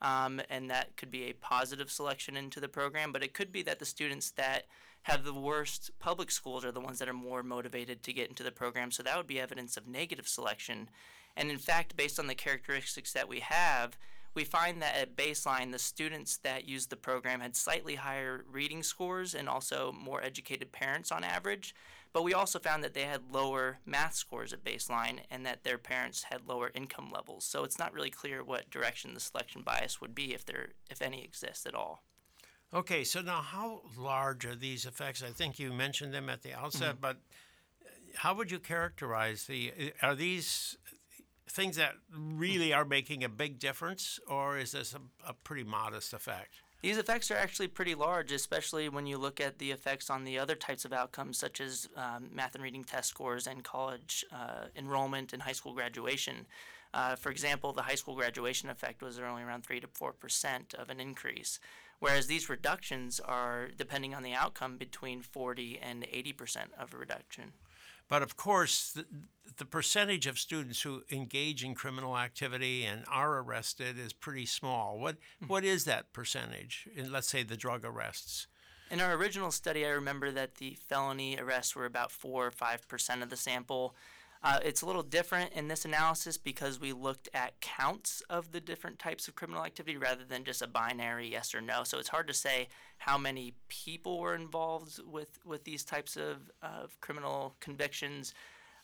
um, 0.00 0.40
and 0.48 0.70
that 0.70 0.96
could 0.96 1.10
be 1.10 1.24
a 1.24 1.34
positive 1.34 1.90
selection 1.90 2.34
into 2.34 2.60
the 2.60 2.68
program, 2.68 3.12
but 3.12 3.22
it 3.22 3.34
could 3.34 3.52
be 3.52 3.62
that 3.64 3.78
the 3.78 3.84
students 3.84 4.30
that 4.30 4.64
have 5.06 5.22
the 5.22 5.32
worst 5.32 5.92
public 6.00 6.32
schools 6.32 6.64
are 6.64 6.72
the 6.72 6.80
ones 6.80 6.98
that 6.98 7.08
are 7.08 7.12
more 7.12 7.44
motivated 7.44 8.02
to 8.02 8.12
get 8.12 8.28
into 8.28 8.42
the 8.42 8.50
program. 8.50 8.90
So 8.90 9.04
that 9.04 9.16
would 9.16 9.28
be 9.28 9.38
evidence 9.38 9.76
of 9.76 9.86
negative 9.86 10.26
selection. 10.26 10.90
And 11.36 11.48
in 11.48 11.58
fact, 11.58 11.96
based 11.96 12.18
on 12.18 12.26
the 12.26 12.34
characteristics 12.34 13.12
that 13.12 13.28
we 13.28 13.38
have, 13.38 13.96
we 14.34 14.42
find 14.42 14.82
that 14.82 14.96
at 14.96 15.16
baseline, 15.16 15.70
the 15.70 15.78
students 15.78 16.38
that 16.38 16.66
used 16.66 16.90
the 16.90 16.96
program 16.96 17.38
had 17.38 17.54
slightly 17.54 17.94
higher 17.94 18.44
reading 18.50 18.82
scores 18.82 19.32
and 19.32 19.48
also 19.48 19.92
more 19.92 20.24
educated 20.24 20.72
parents 20.72 21.12
on 21.12 21.22
average. 21.22 21.72
But 22.12 22.24
we 22.24 22.34
also 22.34 22.58
found 22.58 22.82
that 22.82 22.94
they 22.94 23.04
had 23.04 23.30
lower 23.30 23.78
math 23.86 24.16
scores 24.16 24.52
at 24.52 24.64
baseline 24.64 25.20
and 25.30 25.46
that 25.46 25.62
their 25.62 25.78
parents 25.78 26.24
had 26.32 26.48
lower 26.48 26.72
income 26.74 27.12
levels. 27.14 27.44
So 27.44 27.62
it's 27.62 27.78
not 27.78 27.94
really 27.94 28.10
clear 28.10 28.42
what 28.42 28.70
direction 28.70 29.14
the 29.14 29.20
selection 29.20 29.62
bias 29.62 30.00
would 30.00 30.16
be 30.16 30.34
if 30.34 30.44
there 30.44 30.70
if 30.90 31.00
any 31.00 31.22
exists 31.22 31.64
at 31.64 31.76
all. 31.76 32.02
Okay, 32.74 33.04
so 33.04 33.22
now 33.22 33.40
how 33.40 33.82
large 33.96 34.44
are 34.44 34.56
these 34.56 34.84
effects? 34.84 35.22
I 35.22 35.30
think 35.30 35.58
you 35.58 35.72
mentioned 35.72 36.12
them 36.12 36.28
at 36.28 36.42
the 36.42 36.52
outset, 36.52 36.96
but 37.00 37.16
how 38.16 38.34
would 38.34 38.50
you 38.50 38.58
characterize 38.58 39.44
the 39.44 39.72
are 40.02 40.14
these 40.14 40.76
things 41.48 41.76
that 41.76 41.94
really 42.12 42.72
are 42.72 42.84
making 42.84 43.22
a 43.22 43.28
big 43.28 43.58
difference 43.58 44.18
or 44.28 44.58
is 44.58 44.72
this 44.72 44.94
a, 44.94 45.00
a 45.28 45.32
pretty 45.32 45.64
modest 45.64 46.12
effect? 46.12 46.60
These 46.82 46.98
effects 46.98 47.30
are 47.30 47.36
actually 47.36 47.68
pretty 47.68 47.94
large, 47.94 48.30
especially 48.30 48.88
when 48.88 49.06
you 49.06 49.16
look 49.16 49.40
at 49.40 49.58
the 49.58 49.70
effects 49.70 50.10
on 50.10 50.24
the 50.24 50.38
other 50.38 50.54
types 50.54 50.84
of 50.84 50.92
outcomes, 50.92 51.38
such 51.38 51.60
as 51.60 51.88
um, 51.96 52.28
math 52.32 52.54
and 52.54 52.62
reading 52.62 52.84
test 52.84 53.08
scores 53.08 53.46
and 53.46 53.64
college 53.64 54.24
uh, 54.30 54.66
enrollment 54.76 55.32
and 55.32 55.42
high 55.42 55.52
school 55.52 55.72
graduation. 55.72 56.46
Uh, 56.92 57.16
for 57.16 57.30
example, 57.30 57.72
the 57.72 57.82
high 57.82 57.94
school 57.94 58.14
graduation 58.14 58.70
effect 58.70 59.02
was 59.02 59.18
only 59.18 59.42
around 59.42 59.64
3 59.64 59.80
to 59.80 59.88
4 59.88 60.12
percent 60.12 60.74
of 60.74 60.90
an 60.90 61.00
increase, 61.00 61.58
whereas 61.98 62.26
these 62.26 62.48
reductions 62.48 63.20
are, 63.20 63.68
depending 63.76 64.14
on 64.14 64.22
the 64.22 64.34
outcome, 64.34 64.76
between 64.76 65.22
40 65.22 65.78
and 65.82 66.06
80 66.10 66.32
percent 66.32 66.70
of 66.78 66.94
a 66.94 66.96
reduction. 66.96 67.52
But 68.08 68.22
of 68.22 68.36
course, 68.36 68.92
the, 68.92 69.06
the 69.56 69.64
percentage 69.64 70.26
of 70.26 70.38
students 70.38 70.82
who 70.82 71.02
engage 71.10 71.64
in 71.64 71.74
criminal 71.74 72.16
activity 72.16 72.84
and 72.84 73.04
are 73.10 73.38
arrested 73.38 73.98
is 73.98 74.12
pretty 74.12 74.46
small. 74.46 74.98
What 74.98 75.16
hmm. 75.40 75.46
what 75.46 75.64
is 75.64 75.84
that 75.84 76.12
percentage 76.12 76.88
in 76.94 77.10
let's 77.10 77.28
say 77.28 77.42
the 77.42 77.56
drug 77.56 77.84
arrests? 77.84 78.46
In 78.88 79.00
our 79.00 79.14
original 79.14 79.50
study, 79.50 79.84
I 79.84 79.90
remember 79.90 80.30
that 80.30 80.56
the 80.56 80.78
felony 80.88 81.36
arrests 81.40 81.74
were 81.74 81.86
about 81.86 82.12
4 82.12 82.46
or 82.46 82.50
5% 82.52 83.22
of 83.22 83.30
the 83.30 83.36
sample. 83.36 83.96
Uh, 84.42 84.60
it's 84.64 84.82
a 84.82 84.86
little 84.86 85.02
different 85.02 85.52
in 85.52 85.68
this 85.68 85.84
analysis 85.84 86.36
because 86.36 86.80
we 86.80 86.92
looked 86.92 87.28
at 87.34 87.60
counts 87.60 88.22
of 88.28 88.52
the 88.52 88.60
different 88.60 88.98
types 88.98 89.28
of 89.28 89.34
criminal 89.34 89.64
activity 89.64 89.96
rather 89.96 90.24
than 90.24 90.44
just 90.44 90.62
a 90.62 90.66
binary 90.66 91.28
yes 91.28 91.54
or 91.54 91.60
no. 91.60 91.82
So 91.84 91.98
it's 91.98 92.08
hard 92.08 92.28
to 92.28 92.34
say 92.34 92.68
how 92.98 93.18
many 93.18 93.54
people 93.68 94.18
were 94.18 94.34
involved 94.34 95.00
with, 95.04 95.38
with 95.44 95.64
these 95.64 95.84
types 95.84 96.16
of, 96.16 96.50
of 96.62 97.00
criminal 97.00 97.54
convictions. 97.60 98.34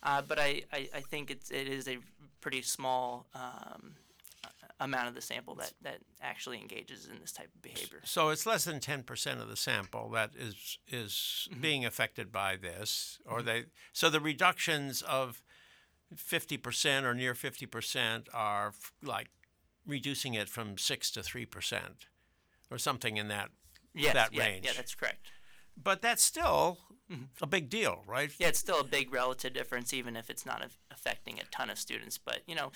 Uh, 0.02 0.22
but 0.22 0.38
I, 0.38 0.62
I, 0.72 0.88
I, 0.94 1.00
think 1.00 1.30
it's, 1.30 1.50
it 1.50 1.68
is 1.68 1.86
a 1.86 1.98
pretty 2.40 2.62
small 2.62 3.26
um, 3.34 3.94
amount 4.82 5.08
of 5.08 5.14
the 5.14 5.20
sample 5.20 5.54
that, 5.56 5.72
that 5.82 5.98
actually 6.20 6.60
engages 6.60 7.06
in 7.06 7.20
this 7.20 7.32
type 7.32 7.50
of 7.54 7.62
behavior. 7.62 8.00
So 8.04 8.30
it's 8.30 8.46
less 8.46 8.64
than 8.64 8.80
10% 8.80 9.40
of 9.40 9.48
the 9.48 9.56
sample 9.56 10.10
that 10.10 10.30
is 10.38 10.78
is 10.90 11.48
mm-hmm. 11.50 11.60
being 11.60 11.84
affected 11.84 12.32
by 12.32 12.56
this 12.56 13.18
or 13.26 13.38
mm-hmm. 13.38 13.46
they 13.46 13.64
so 13.92 14.10
the 14.10 14.20
reductions 14.20 15.02
of 15.02 15.42
50% 16.14 17.04
or 17.04 17.14
near 17.14 17.34
50% 17.34 18.26
are 18.34 18.68
f- 18.68 18.92
like 19.02 19.28
reducing 19.86 20.34
it 20.34 20.48
from 20.48 20.78
6 20.78 21.10
to 21.12 21.20
3% 21.20 21.80
or 22.70 22.78
something 22.78 23.16
in 23.16 23.28
that 23.28 23.50
yes, 23.94 24.14
that 24.14 24.32
yeah, 24.32 24.42
range. 24.42 24.66
Yeah, 24.66 24.72
that's 24.76 24.94
correct. 24.94 25.30
But 25.80 26.02
that's 26.02 26.22
still 26.22 26.78
mm-hmm. 27.10 27.24
a 27.40 27.46
big 27.46 27.70
deal, 27.70 28.02
right? 28.06 28.30
Yeah, 28.38 28.48
it's 28.48 28.58
still 28.58 28.80
a 28.80 28.84
big 28.84 29.12
relative 29.12 29.54
difference, 29.54 29.92
even 29.94 30.16
if 30.16 30.28
it's 30.28 30.44
not 30.44 30.62
affecting 30.90 31.38
a 31.38 31.44
ton 31.44 31.70
of 31.70 31.78
students. 31.78 32.18
But, 32.18 32.40
you 32.46 32.54
know, 32.54 32.72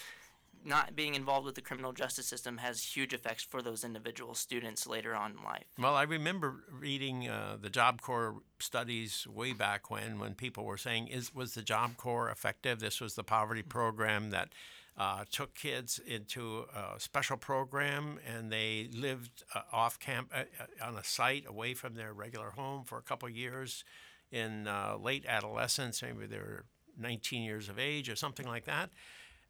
not 0.66 0.96
being 0.96 1.14
involved 1.14 1.46
with 1.46 1.54
the 1.54 1.60
criminal 1.60 1.92
justice 1.92 2.26
system 2.26 2.58
has 2.58 2.82
huge 2.82 3.14
effects 3.14 3.44
for 3.44 3.62
those 3.62 3.84
individual 3.84 4.34
students 4.34 4.86
later 4.86 5.14
on 5.14 5.32
in 5.32 5.44
life. 5.44 5.64
Well, 5.78 5.94
I 5.94 6.02
remember 6.02 6.64
reading 6.70 7.28
uh, 7.28 7.56
the 7.60 7.70
Job 7.70 8.02
Corps 8.02 8.36
studies 8.58 9.26
way 9.26 9.52
back 9.52 9.90
when, 9.90 10.18
when 10.18 10.34
people 10.34 10.64
were 10.64 10.76
saying, 10.76 11.08
"Is 11.08 11.34
was 11.34 11.54
the 11.54 11.62
Job 11.62 11.96
Corps 11.96 12.28
effective?" 12.28 12.80
This 12.80 13.00
was 13.00 13.14
the 13.14 13.24
poverty 13.24 13.62
program 13.62 14.30
that 14.30 14.50
uh, 14.98 15.24
took 15.30 15.54
kids 15.54 16.00
into 16.06 16.64
a 16.74 16.98
special 16.98 17.36
program, 17.36 18.18
and 18.26 18.50
they 18.50 18.88
lived 18.92 19.44
uh, 19.54 19.60
off 19.72 19.98
camp 19.98 20.32
uh, 20.34 20.44
uh, 20.60 20.86
on 20.86 20.96
a 20.96 21.04
site 21.04 21.44
away 21.46 21.74
from 21.74 21.94
their 21.94 22.12
regular 22.12 22.50
home 22.50 22.84
for 22.84 22.98
a 22.98 23.02
couple 23.02 23.28
years 23.28 23.84
in 24.32 24.66
uh, 24.66 24.96
late 24.98 25.24
adolescence. 25.28 26.02
Maybe 26.02 26.26
they 26.26 26.38
were 26.38 26.64
19 26.98 27.42
years 27.42 27.68
of 27.68 27.78
age 27.78 28.08
or 28.08 28.16
something 28.16 28.46
like 28.46 28.64
that 28.64 28.90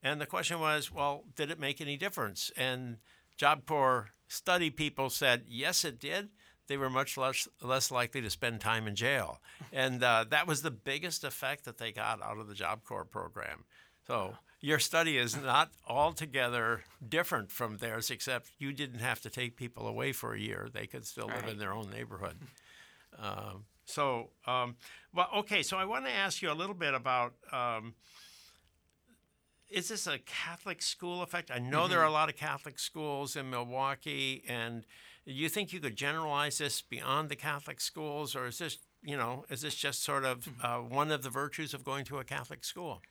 and 0.02 0.20
the 0.20 0.26
question 0.26 0.60
was, 0.60 0.92
well, 0.92 1.24
did 1.34 1.50
it 1.50 1.58
make 1.58 1.80
any 1.80 1.96
difference? 1.96 2.50
And 2.56 2.98
Job 3.36 3.66
Corps 3.66 4.10
study 4.28 4.70
people 4.70 5.10
said, 5.10 5.44
yes, 5.48 5.84
it 5.84 5.98
did. 5.98 6.28
They 6.68 6.76
were 6.76 6.90
much 6.90 7.16
less 7.16 7.46
less 7.62 7.90
likely 7.90 8.20
to 8.22 8.30
spend 8.30 8.60
time 8.60 8.88
in 8.88 8.96
jail, 8.96 9.40
and 9.72 10.02
uh, 10.02 10.24
that 10.30 10.48
was 10.48 10.62
the 10.62 10.70
biggest 10.70 11.22
effect 11.22 11.64
that 11.64 11.78
they 11.78 11.92
got 11.92 12.20
out 12.20 12.38
of 12.38 12.48
the 12.48 12.54
Job 12.54 12.82
Corps 12.84 13.04
program. 13.04 13.64
So 14.06 14.34
your 14.60 14.78
study 14.78 15.16
is 15.16 15.36
not 15.36 15.70
altogether 15.86 16.82
different 17.08 17.52
from 17.52 17.76
theirs, 17.76 18.10
except 18.10 18.50
you 18.58 18.72
didn't 18.72 18.98
have 18.98 19.20
to 19.20 19.30
take 19.30 19.56
people 19.56 19.86
away 19.86 20.10
for 20.10 20.34
a 20.34 20.40
year; 20.40 20.68
they 20.72 20.88
could 20.88 21.06
still 21.06 21.28
live 21.28 21.46
in 21.48 21.58
their 21.58 21.72
own 21.72 21.88
neighborhood. 21.90 22.36
Uh, 23.16 23.54
so, 23.84 24.30
um, 24.46 24.76
well, 25.14 25.28
okay. 25.36 25.62
So 25.62 25.76
I 25.76 25.84
want 25.84 26.06
to 26.06 26.12
ask 26.12 26.42
you 26.42 26.50
a 26.50 26.54
little 26.54 26.74
bit 26.74 26.94
about. 26.94 27.34
Um, 27.52 27.94
is 29.70 29.88
this 29.88 30.06
a 30.06 30.18
Catholic 30.18 30.82
school 30.82 31.22
effect? 31.22 31.50
I 31.50 31.58
know 31.58 31.82
mm-hmm. 31.82 31.90
there 31.90 32.00
are 32.00 32.06
a 32.06 32.12
lot 32.12 32.28
of 32.28 32.36
Catholic 32.36 32.78
schools 32.78 33.36
in 33.36 33.50
Milwaukee, 33.50 34.44
and 34.48 34.84
you 35.24 35.48
think 35.48 35.72
you 35.72 35.80
could 35.80 35.96
generalize 35.96 36.58
this 36.58 36.80
beyond 36.82 37.28
the 37.28 37.36
Catholic 37.36 37.80
schools, 37.80 38.36
or 38.36 38.46
is 38.46 38.58
this, 38.58 38.78
you 39.02 39.16
know, 39.16 39.44
is 39.50 39.62
this 39.62 39.74
just 39.74 40.02
sort 40.02 40.24
of 40.24 40.44
mm-hmm. 40.44 40.64
uh, 40.64 40.88
one 40.88 41.10
of 41.10 41.22
the 41.22 41.30
virtues 41.30 41.74
of 41.74 41.84
going 41.84 42.04
to 42.06 42.18
a 42.18 42.24
Catholic 42.24 42.64
school? 42.64 43.02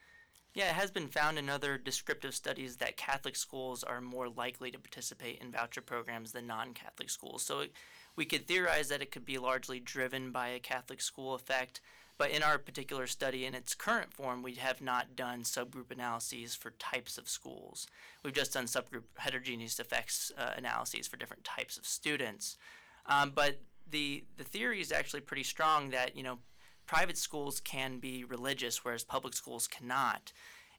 Yeah, 0.53 0.69
it 0.69 0.75
has 0.75 0.89
been 0.89 1.09
found 1.09 1.37
in 1.37 1.49
other 1.49 1.77
descriptive 1.77 2.33
studies 2.33 2.77
that 2.77 2.95
Catholic 2.95 3.35
schools 3.35 3.83
are 3.83 3.99
more 3.99 4.29
likely 4.29 4.71
to 4.71 4.79
participate 4.79 5.41
in 5.41 5.51
voucher 5.51 5.81
programs 5.81 6.31
than 6.31 6.47
non 6.47 6.73
Catholic 6.73 7.09
schools. 7.09 7.43
So 7.43 7.59
it, 7.59 7.73
we 8.15 8.23
could 8.23 8.47
theorize 8.47 8.87
that 8.87 9.01
it 9.01 9.11
could 9.11 9.25
be 9.25 9.37
largely 9.37 9.81
driven 9.81 10.31
by 10.31 10.47
a 10.47 10.59
Catholic 10.59 11.01
school 11.01 11.33
effect. 11.33 11.81
But 12.17 12.31
in 12.31 12.43
our 12.43 12.57
particular 12.57 13.07
study, 13.07 13.45
in 13.45 13.53
its 13.53 13.73
current 13.73 14.13
form, 14.13 14.41
we 14.41 14.53
have 14.55 14.81
not 14.81 15.15
done 15.15 15.43
subgroup 15.43 15.91
analyses 15.91 16.55
for 16.55 16.71
types 16.71 17.17
of 17.17 17.27
schools. 17.27 17.87
We've 18.23 18.33
just 18.33 18.53
done 18.53 18.65
subgroup 18.65 19.03
heterogeneous 19.17 19.79
effects 19.79 20.31
uh, 20.37 20.51
analyses 20.55 21.07
for 21.07 21.17
different 21.17 21.43
types 21.43 21.77
of 21.77 21.85
students. 21.85 22.57
Um, 23.05 23.31
but 23.35 23.59
the 23.89 24.23
the 24.37 24.43
theory 24.43 24.81
is 24.81 24.91
actually 24.91 25.21
pretty 25.21 25.43
strong 25.43 25.89
that 25.91 26.15
you 26.15 26.23
know 26.23 26.39
private 26.85 27.17
schools 27.17 27.59
can 27.59 27.99
be 27.99 28.23
religious, 28.23 28.85
whereas 28.85 29.03
public 29.03 29.33
schools 29.33 29.67
cannot. 29.67 30.31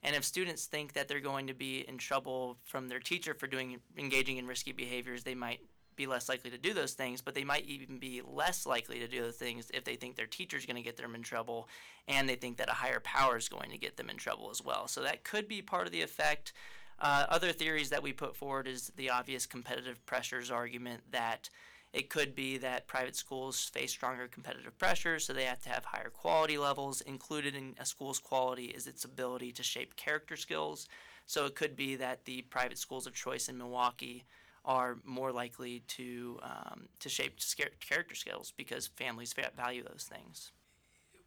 And 0.03 0.15
if 0.15 0.23
students 0.23 0.65
think 0.65 0.93
that 0.93 1.07
they're 1.07 1.19
going 1.19 1.47
to 1.47 1.53
be 1.53 1.79
in 1.87 1.97
trouble 1.97 2.57
from 2.63 2.87
their 2.87 2.99
teacher 2.99 3.33
for 3.33 3.47
doing 3.47 3.79
engaging 3.97 4.37
in 4.37 4.47
risky 4.47 4.71
behaviors, 4.71 5.23
they 5.23 5.35
might 5.35 5.59
be 5.97 6.07
less 6.07 6.29
likely 6.29 6.49
to 6.51 6.57
do 6.57 6.73
those 6.73 6.93
things, 6.93 7.21
but 7.21 7.35
they 7.35 7.43
might 7.43 7.65
even 7.65 7.97
be 7.97 8.21
less 8.25 8.65
likely 8.65 8.99
to 8.99 9.07
do 9.07 9.21
those 9.21 9.35
things 9.35 9.69
if 9.73 9.83
they 9.83 9.95
think 9.95 10.15
their 10.15 10.25
teacher 10.25 10.55
is 10.55 10.65
going 10.65 10.77
to 10.77 10.81
get 10.81 10.95
them 10.95 11.15
in 11.15 11.23
trouble 11.23 11.67
and 12.07 12.29
they 12.29 12.35
think 12.35 12.57
that 12.57 12.69
a 12.69 12.73
higher 12.73 13.01
power 13.01 13.37
is 13.37 13.49
going 13.49 13.71
to 13.71 13.77
get 13.77 13.97
them 13.97 14.09
in 14.09 14.15
trouble 14.15 14.49
as 14.49 14.63
well. 14.63 14.87
So 14.87 15.01
that 15.01 15.23
could 15.23 15.47
be 15.47 15.61
part 15.61 15.87
of 15.87 15.91
the 15.91 16.01
effect. 16.01 16.53
Uh, 16.99 17.25
other 17.29 17.51
theories 17.51 17.89
that 17.89 18.01
we 18.01 18.13
put 18.13 18.35
forward 18.35 18.67
is 18.67 18.91
the 18.95 19.09
obvious 19.09 19.45
competitive 19.45 20.03
pressures 20.05 20.49
argument 20.49 21.01
that 21.11 21.49
it 21.93 22.09
could 22.09 22.35
be 22.35 22.57
that 22.57 22.87
private 22.87 23.15
schools 23.15 23.63
face 23.63 23.91
stronger 23.91 24.27
competitive 24.27 24.77
pressures, 24.77 25.25
so 25.25 25.33
they 25.33 25.45
have 25.45 25.61
to 25.63 25.69
have 25.69 25.85
higher 25.85 26.09
quality 26.09 26.57
levels. 26.57 27.01
Included 27.01 27.55
in 27.55 27.75
a 27.79 27.85
school's 27.85 28.19
quality 28.19 28.65
is 28.65 28.87
its 28.87 29.05
ability 29.05 29.51
to 29.53 29.63
shape 29.63 29.95
character 29.95 30.35
skills. 30.35 30.87
So 31.25 31.45
it 31.45 31.55
could 31.55 31.75
be 31.75 31.95
that 31.95 32.25
the 32.25 32.43
private 32.43 32.77
schools 32.77 33.07
of 33.07 33.13
choice 33.13 33.49
in 33.49 33.57
Milwaukee 33.57 34.25
are 34.67 34.97
more 35.05 35.31
likely 35.31 35.79
to 35.87 36.39
um, 36.43 36.89
to 36.99 37.09
shape 37.09 37.39
character 37.79 38.13
skills 38.13 38.53
because 38.55 38.85
families 38.85 39.33
value 39.55 39.83
those 39.83 40.07
things. 40.11 40.51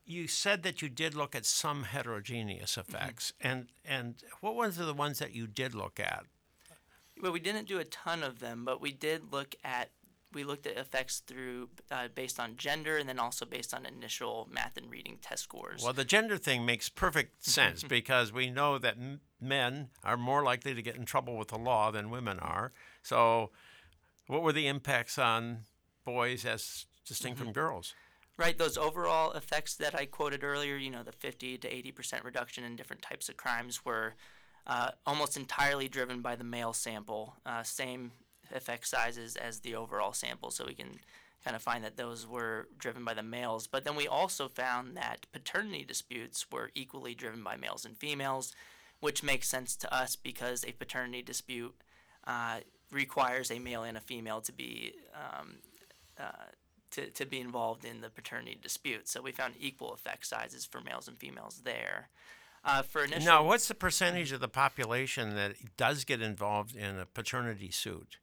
You 0.04 0.28
said 0.28 0.62
that 0.62 0.82
you 0.82 0.88
did 0.88 1.14
look 1.14 1.34
at 1.34 1.46
some 1.46 1.84
heterogeneous 1.84 2.76
mm-hmm. 2.76 2.94
effects, 2.94 3.32
mm-hmm. 3.40 3.48
and 3.48 3.68
and 3.84 4.14
what 4.40 4.54
ones 4.54 4.78
are 4.78 4.84
the 4.84 4.94
ones 4.94 5.18
that 5.18 5.34
you 5.34 5.46
did 5.46 5.74
look 5.74 5.98
at? 5.98 6.24
Well, 7.20 7.32
we 7.32 7.40
didn't 7.40 7.66
do 7.68 7.78
a 7.78 7.84
ton 7.84 8.22
of 8.22 8.38
them, 8.38 8.64
but 8.64 8.80
we 8.80 8.92
did 8.92 9.32
look 9.32 9.54
at 9.64 9.90
we 10.32 10.44
looked 10.44 10.66
at 10.66 10.76
effects 10.76 11.20
through 11.26 11.70
uh, 11.90 12.08
based 12.14 12.38
on 12.38 12.56
gender 12.56 12.98
and 12.98 13.08
then 13.08 13.18
also 13.18 13.44
based 13.44 13.74
on 13.74 13.86
initial 13.86 14.48
math 14.52 14.76
and 14.76 14.90
reading 14.90 15.18
test 15.20 15.44
scores. 15.44 15.82
Well, 15.82 15.92
the 15.92 16.04
gender 16.04 16.36
thing 16.36 16.64
makes 16.64 16.88
perfect 16.88 17.44
sense 17.44 17.82
because 17.88 18.32
we 18.32 18.50
know 18.50 18.78
that 18.78 18.96
m- 18.96 19.20
men 19.40 19.88
are 20.04 20.16
more 20.16 20.42
likely 20.42 20.74
to 20.74 20.82
get 20.82 20.96
in 20.96 21.04
trouble 21.04 21.36
with 21.36 21.48
the 21.48 21.58
law 21.58 21.90
than 21.90 22.10
women 22.10 22.38
are. 22.38 22.72
So, 23.02 23.50
what 24.26 24.42
were 24.42 24.52
the 24.52 24.66
impacts 24.66 25.18
on 25.18 25.64
boys 26.04 26.44
as 26.44 26.86
distinct 27.06 27.38
mm-hmm. 27.38 27.46
from 27.46 27.52
girls? 27.52 27.94
Right, 28.36 28.56
those 28.56 28.78
overall 28.78 29.32
effects 29.32 29.74
that 29.76 29.94
I 29.94 30.06
quoted 30.06 30.42
earlier, 30.42 30.76
you 30.76 30.90
know, 30.90 31.02
the 31.02 31.12
50 31.12 31.58
to 31.58 31.68
80% 31.68 32.24
reduction 32.24 32.64
in 32.64 32.74
different 32.74 33.02
types 33.02 33.28
of 33.28 33.36
crimes 33.36 33.84
were 33.84 34.14
uh, 34.66 34.92
almost 35.06 35.36
entirely 35.36 35.88
driven 35.88 36.22
by 36.22 36.36
the 36.36 36.44
male 36.44 36.72
sample. 36.72 37.36
Uh, 37.44 37.62
same 37.62 38.12
effect 38.54 38.86
sizes 38.86 39.36
as 39.36 39.60
the 39.60 39.74
overall 39.74 40.12
sample, 40.12 40.50
so 40.50 40.64
we 40.66 40.74
can 40.74 41.00
kind 41.44 41.56
of 41.56 41.62
find 41.62 41.84
that 41.84 41.96
those 41.96 42.26
were 42.26 42.68
driven 42.78 43.04
by 43.04 43.14
the 43.14 43.22
males. 43.22 43.66
But 43.66 43.84
then 43.84 43.96
we 43.96 44.06
also 44.06 44.48
found 44.48 44.96
that 44.96 45.26
paternity 45.32 45.84
disputes 45.84 46.46
were 46.50 46.70
equally 46.74 47.14
driven 47.14 47.42
by 47.42 47.56
males 47.56 47.84
and 47.84 47.96
females, 47.96 48.54
which 49.00 49.22
makes 49.22 49.48
sense 49.48 49.76
to 49.76 49.94
us 49.94 50.16
because 50.16 50.64
a 50.64 50.72
paternity 50.72 51.22
dispute 51.22 51.74
uh, 52.26 52.60
requires 52.90 53.50
a 53.50 53.58
male 53.58 53.82
and 53.82 53.96
a 53.96 54.00
female 54.00 54.40
to 54.40 54.52
be 54.52 54.92
um, 55.14 55.56
uh, 56.18 56.50
to, 56.90 57.08
to 57.10 57.24
be 57.24 57.40
involved 57.40 57.84
in 57.84 58.00
the 58.00 58.10
paternity 58.10 58.58
dispute. 58.60 59.08
So 59.08 59.22
we 59.22 59.32
found 59.32 59.54
equal 59.58 59.92
effect 59.92 60.26
sizes 60.26 60.64
for 60.64 60.80
males 60.80 61.06
and 61.08 61.16
females 61.16 61.62
there. 61.64 62.08
Uh, 62.64 62.82
for 62.82 63.04
initial, 63.04 63.24
now, 63.24 63.44
what's 63.44 63.68
the 63.68 63.74
percentage 63.74 64.32
of 64.32 64.40
the 64.40 64.48
population 64.48 65.34
that 65.34 65.76
does 65.76 66.04
get 66.04 66.20
involved 66.20 66.76
in 66.76 66.98
a 66.98 67.06
paternity 67.06 67.70
suit? 67.70 68.18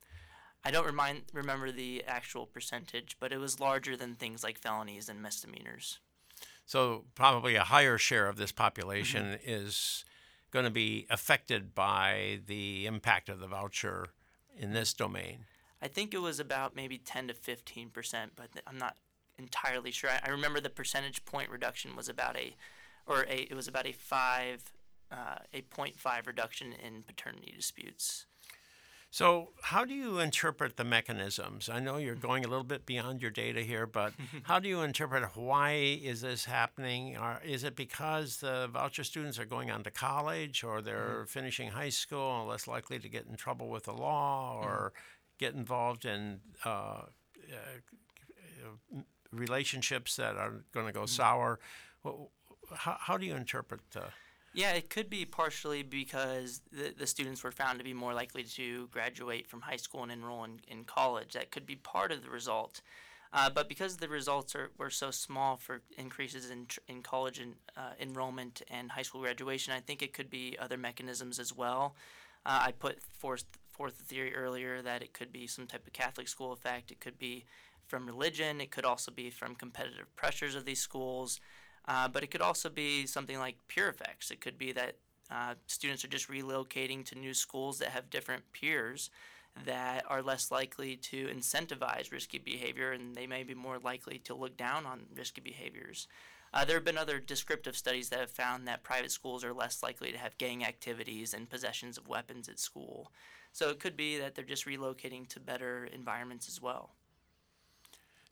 I 0.63 0.69
don't 0.69 0.85
remind, 0.85 1.23
remember 1.33 1.71
the 1.71 2.03
actual 2.05 2.45
percentage, 2.45 3.17
but 3.19 3.31
it 3.31 3.37
was 3.39 3.59
larger 3.59 3.95
than 3.95 4.15
things 4.15 4.43
like 4.43 4.59
felonies 4.59 5.09
and 5.09 5.21
misdemeanors. 5.21 5.99
So 6.65 7.05
probably 7.15 7.55
a 7.55 7.63
higher 7.63 7.97
share 7.97 8.27
of 8.27 8.35
this 8.35 8.51
population 8.51 9.25
mm-hmm. 9.25 9.43
is 9.45 10.03
going 10.51 10.65
to 10.65 10.71
be 10.71 11.05
affected 11.09 11.75
by 11.75 12.39
the 12.47 12.85
impact 12.85 13.29
of 13.29 13.39
the 13.39 13.47
voucher 13.47 14.07
in 14.57 14.73
this 14.73 14.93
domain. 14.93 15.45
I 15.81 15.87
think 15.87 16.13
it 16.13 16.21
was 16.21 16.39
about 16.39 16.75
maybe 16.75 16.97
10 16.97 17.27
to 17.27 17.33
15 17.33 17.89
percent, 17.89 18.31
but 18.35 18.49
I'm 18.65 18.77
not 18.77 18.97
entirely 19.37 19.91
sure. 19.91 20.09
I, 20.23 20.29
remember 20.29 20.59
the 20.59 20.69
percentage 20.69 21.23
point 21.25 21.49
reduction 21.49 21.95
was 21.95 22.09
about 22.09 22.35
a, 22.35 22.55
or 23.05 23.25
a, 23.29 23.47
it 23.49 23.53
was 23.53 23.67
about 23.67 23.85
a 23.85 23.91
five, 23.91 24.71
uh, 25.11 25.35
a 25.53 25.61
0.5 25.61 26.27
reduction 26.27 26.73
in 26.73 27.03
paternity 27.03 27.53
disputes. 27.55 28.25
So, 29.17 29.49
how 29.63 29.83
do 29.83 29.95
you 29.95 30.19
interpret 30.19 30.77
the 30.77 30.83
mechanisms? 30.83 31.69
I 31.69 31.79
know 31.79 31.97
you're 31.97 32.13
going 32.13 32.45
a 32.45 32.47
little 32.47 32.63
bit 32.63 32.85
beyond 32.85 33.19
your 33.19 33.31
data 33.31 33.61
here, 33.61 33.87
but 33.87 34.13
how 34.43 34.59
do 34.59 34.69
you 34.69 34.81
interpret 34.81 35.35
why 35.35 35.71
is 36.03 36.21
this 36.21 36.45
happening? 36.45 37.17
Or 37.17 37.41
is 37.43 37.63
it 37.63 37.75
because 37.75 38.37
the 38.37 38.69
voucher 38.71 39.03
students 39.03 39.39
are 39.39 39.45
going 39.45 39.71
on 39.71 39.83
to 39.85 39.89
college, 39.89 40.63
or 40.63 40.83
they're 40.83 41.25
finishing 41.27 41.69
high 41.69 41.89
school 41.89 42.41
and 42.41 42.47
less 42.47 42.67
likely 42.67 42.99
to 42.99 43.09
get 43.09 43.25
in 43.25 43.35
trouble 43.37 43.69
with 43.69 43.85
the 43.85 43.91
law, 43.91 44.59
or 44.61 44.93
get 45.39 45.55
involved 45.55 46.05
in 46.05 46.39
uh, 46.63 47.01
uh, 47.49 48.99
relationships 49.31 50.15
that 50.17 50.35
are 50.35 50.61
going 50.75 50.85
to 50.85 50.93
go 50.93 51.07
sour? 51.07 51.57
Wh- 52.05 52.27
How, 52.71 52.97
how 52.99 53.17
do 53.17 53.25
you 53.25 53.33
interpret? 53.35 53.81
Uh, 53.95 54.01
Yeah, 54.57 54.71
it 54.71 54.89
could 54.89 55.07
be 55.07 55.23
partially 55.23 55.83
because 55.83 56.61
the, 56.71 56.91
the 56.97 57.05
students 57.05 57.43
were 57.43 57.51
found 57.51 57.77
to 57.77 57.83
be 57.83 57.93
more 57.93 58.15
likely 58.15 58.41
to 58.41 58.87
graduate 58.87 59.47
from 59.47 59.61
high 59.61 59.75
school 59.75 60.01
and 60.01 60.11
enroll 60.11 60.45
in, 60.45 60.61
in 60.67 60.83
college. 60.83 61.33
That 61.33 61.51
could 61.51 61.67
be 61.67 61.75
part 61.75 62.11
of 62.11 62.23
the 62.23 62.31
result. 62.31 62.81
Uh, 63.31 63.51
but 63.51 63.69
because 63.69 63.97
the 63.97 64.07
results 64.07 64.55
are, 64.55 64.71
were 64.79 64.89
so 64.89 65.11
small 65.11 65.57
for 65.57 65.83
increases 65.99 66.49
in, 66.49 66.65
in 66.87 67.03
college 67.03 67.39
uh, 67.77 67.81
enrollment 67.99 68.63
and 68.71 68.89
high 68.89 69.03
school 69.03 69.21
graduation, 69.21 69.73
I 69.73 69.79
think 69.79 70.01
it 70.01 70.11
could 70.11 70.31
be 70.31 70.57
other 70.59 70.75
mechanisms 70.75 71.37
as 71.37 71.55
well. 71.55 71.93
Uh, 72.43 72.61
I 72.63 72.71
put 72.71 72.97
forth, 73.19 73.45
forth 73.69 73.99
the 73.99 74.05
theory 74.05 74.33
earlier 74.33 74.81
that 74.81 75.03
it 75.03 75.13
could 75.13 75.31
be 75.31 75.45
some 75.45 75.67
type 75.67 75.85
of 75.85 75.93
Catholic 75.93 76.27
school 76.27 76.51
effect. 76.51 76.89
It 76.89 76.99
could 76.99 77.19
be 77.19 77.45
from 77.85 78.07
religion. 78.07 78.59
It 78.59 78.71
could 78.71 78.85
also 78.85 79.11
be 79.11 79.29
from 79.29 79.53
competitive 79.53 80.15
pressures 80.15 80.55
of 80.55 80.65
these 80.65 80.79
schools. 80.79 81.39
Uh, 81.87 82.07
but 82.07 82.23
it 82.23 82.27
could 82.27 82.41
also 82.41 82.69
be 82.69 83.05
something 83.05 83.39
like 83.39 83.55
peer 83.67 83.87
effects. 83.87 84.29
It 84.29 84.41
could 84.41 84.57
be 84.57 84.71
that 84.73 84.95
uh, 85.31 85.55
students 85.67 86.03
are 86.03 86.09
just 86.09 86.29
relocating 86.29 87.05
to 87.05 87.17
new 87.17 87.33
schools 87.33 87.79
that 87.79 87.89
have 87.89 88.09
different 88.09 88.43
peers 88.51 89.09
that 89.65 90.03
are 90.07 90.21
less 90.21 90.51
likely 90.51 90.95
to 90.95 91.27
incentivize 91.27 92.11
risky 92.11 92.37
behavior 92.37 92.91
and 92.91 93.15
they 93.15 93.25
may 93.25 93.43
be 93.43 93.55
more 93.55 93.79
likely 93.79 94.19
to 94.19 94.35
look 94.35 94.55
down 94.55 94.85
on 94.85 95.05
risky 95.15 95.41
behaviors. 95.41 96.07
Uh, 96.53 96.63
there 96.63 96.75
have 96.75 96.85
been 96.85 96.97
other 96.97 97.19
descriptive 97.19 97.75
studies 97.75 98.09
that 98.09 98.19
have 98.19 98.31
found 98.31 98.67
that 98.67 98.83
private 98.83 99.11
schools 99.11 99.43
are 99.43 99.53
less 99.53 99.83
likely 99.83 100.11
to 100.11 100.17
have 100.17 100.37
gang 100.37 100.63
activities 100.63 101.33
and 101.33 101.49
possessions 101.49 101.97
of 101.97 102.07
weapons 102.07 102.47
at 102.47 102.59
school. 102.59 103.11
So 103.51 103.69
it 103.69 103.79
could 103.79 103.97
be 103.97 104.17
that 104.17 104.35
they're 104.35 104.45
just 104.45 104.65
relocating 104.65 105.27
to 105.29 105.39
better 105.39 105.85
environments 105.85 106.47
as 106.47 106.61
well. 106.61 106.91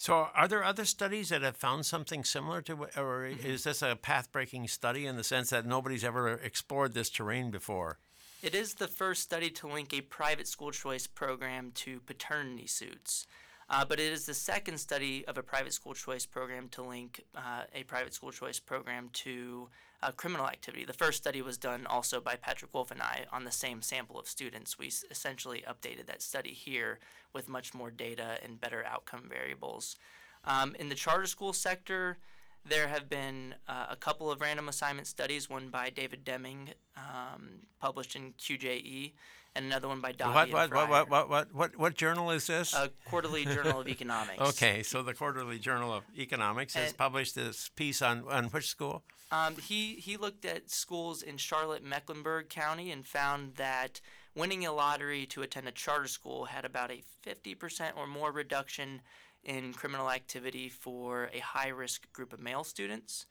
So, 0.05 0.27
are 0.35 0.47
there 0.47 0.63
other 0.63 0.85
studies 0.85 1.29
that 1.29 1.41
have 1.41 1.57
found 1.57 1.83
something 1.83 2.23
similar 2.23 2.61
to, 2.61 2.85
or 2.95 3.25
is 3.25 3.63
this 3.63 3.81
a 3.81 3.95
path-breaking 3.99 4.67
study 4.67 5.07
in 5.07 5.15
the 5.17 5.23
sense 5.23 5.49
that 5.49 5.65
nobody's 5.65 6.03
ever 6.03 6.29
explored 6.29 6.93
this 6.93 7.09
terrain 7.09 7.49
before? 7.49 7.97
It 8.43 8.53
is 8.53 8.75
the 8.75 8.87
first 8.87 9.23
study 9.23 9.49
to 9.49 9.67
link 9.67 9.95
a 9.95 10.01
private 10.01 10.47
school 10.47 10.69
choice 10.69 11.07
program 11.07 11.71
to 11.77 12.01
paternity 12.01 12.67
suits. 12.67 13.25
Uh, 13.67 13.83
but 13.83 13.99
it 13.99 14.13
is 14.13 14.27
the 14.27 14.35
second 14.35 14.77
study 14.77 15.25
of 15.25 15.39
a 15.39 15.41
private 15.41 15.73
school 15.73 15.95
choice 15.95 16.27
program 16.27 16.69
to 16.69 16.83
link 16.83 17.25
uh, 17.35 17.63
a 17.73 17.81
private 17.85 18.13
school 18.13 18.31
choice 18.31 18.59
program 18.59 19.09
to 19.13 19.69
uh, 20.05 20.11
criminal 20.11 20.47
activity. 20.47 20.85
The 20.85 20.93
first 20.93 21.17
study 21.17 21.41
was 21.41 21.57
done 21.57 21.87
also 21.87 22.21
by 22.21 22.35
Patrick 22.35 22.73
Wolf 22.73 22.91
and 22.91 23.01
I 23.01 23.25
on 23.31 23.43
the 23.43 23.51
same 23.51 23.81
sample 23.81 24.19
of 24.19 24.27
students. 24.27 24.77
We 24.77 24.91
essentially 25.09 25.63
updated 25.67 26.05
that 26.05 26.21
study 26.21 26.51
here 26.51 26.99
with 27.33 27.49
much 27.49 27.73
more 27.73 27.89
data 27.89 28.37
and 28.43 28.61
better 28.61 28.85
outcome 28.85 29.23
variables. 29.27 29.97
Um, 30.43 30.75
in 30.79 30.89
the 30.89 30.95
charter 30.95 31.25
school 31.25 31.53
sector, 31.53 32.19
there 32.63 32.87
have 32.87 33.09
been 33.09 33.55
uh, 33.67 33.87
a 33.89 33.95
couple 33.95 34.29
of 34.29 34.41
random 34.41 34.69
assignment 34.69 35.07
studies, 35.07 35.49
one 35.49 35.69
by 35.69 35.89
David 35.89 36.23
Deming, 36.23 36.69
um, 36.95 37.61
published 37.79 38.15
in 38.15 38.33
QJE, 38.33 39.13
and 39.55 39.65
another 39.65 39.87
one 39.87 40.01
by 40.01 40.11
Dobbie 40.11 40.51
What, 40.51 40.71
what, 40.71 40.73
what, 40.73 40.89
what, 40.89 41.09
what, 41.09 41.29
what, 41.29 41.53
what, 41.55 41.77
what 41.77 41.95
journal 41.95 42.29
is 42.31 42.47
this? 42.47 42.73
a 42.73 42.91
Quarterly 43.05 43.45
Journal 43.45 43.79
of 43.81 43.87
Economics. 43.95 44.39
okay, 44.41 44.83
so 44.83 45.01
the 45.01 45.13
Quarterly 45.13 45.59
Journal 45.59 45.93
of 45.93 46.03
Economics 46.17 46.73
has 46.75 46.89
And- 46.89 46.97
published 46.97 47.35
this 47.35 47.69
piece 47.75 48.01
on, 48.01 48.23
on 48.29 48.45
which 48.45 48.67
school? 48.67 49.03
Um, 49.31 49.55
he 49.55 49.95
he 49.95 50.17
looked 50.17 50.45
at 50.45 50.69
schools 50.69 51.23
in 51.23 51.37
Charlotte, 51.37 51.83
Mecklenburg 51.83 52.47
County, 52.49 52.91
and 52.91 53.05
found 53.05 53.55
that 53.55 53.99
winning 54.35 54.65
a 54.67 54.71
lottery 54.71 55.25
to 55.27 55.41
attend 55.41 55.67
a 55.67 55.71
charter 55.71 56.07
school 56.07 56.45
had 56.45 56.63
about 56.63 56.91
a 56.91 57.01
50% 57.25 57.91
or 57.97 58.05
more 58.05 58.31
reduction 58.31 59.01
in 59.43 59.73
criminal 59.73 60.11
activity 60.11 60.69
for 60.69 61.31
a 61.33 61.39
high 61.39 61.69
risk 61.69 62.11
group 62.13 62.33
of 62.33 62.39
male 62.39 62.63
students. 62.63 63.25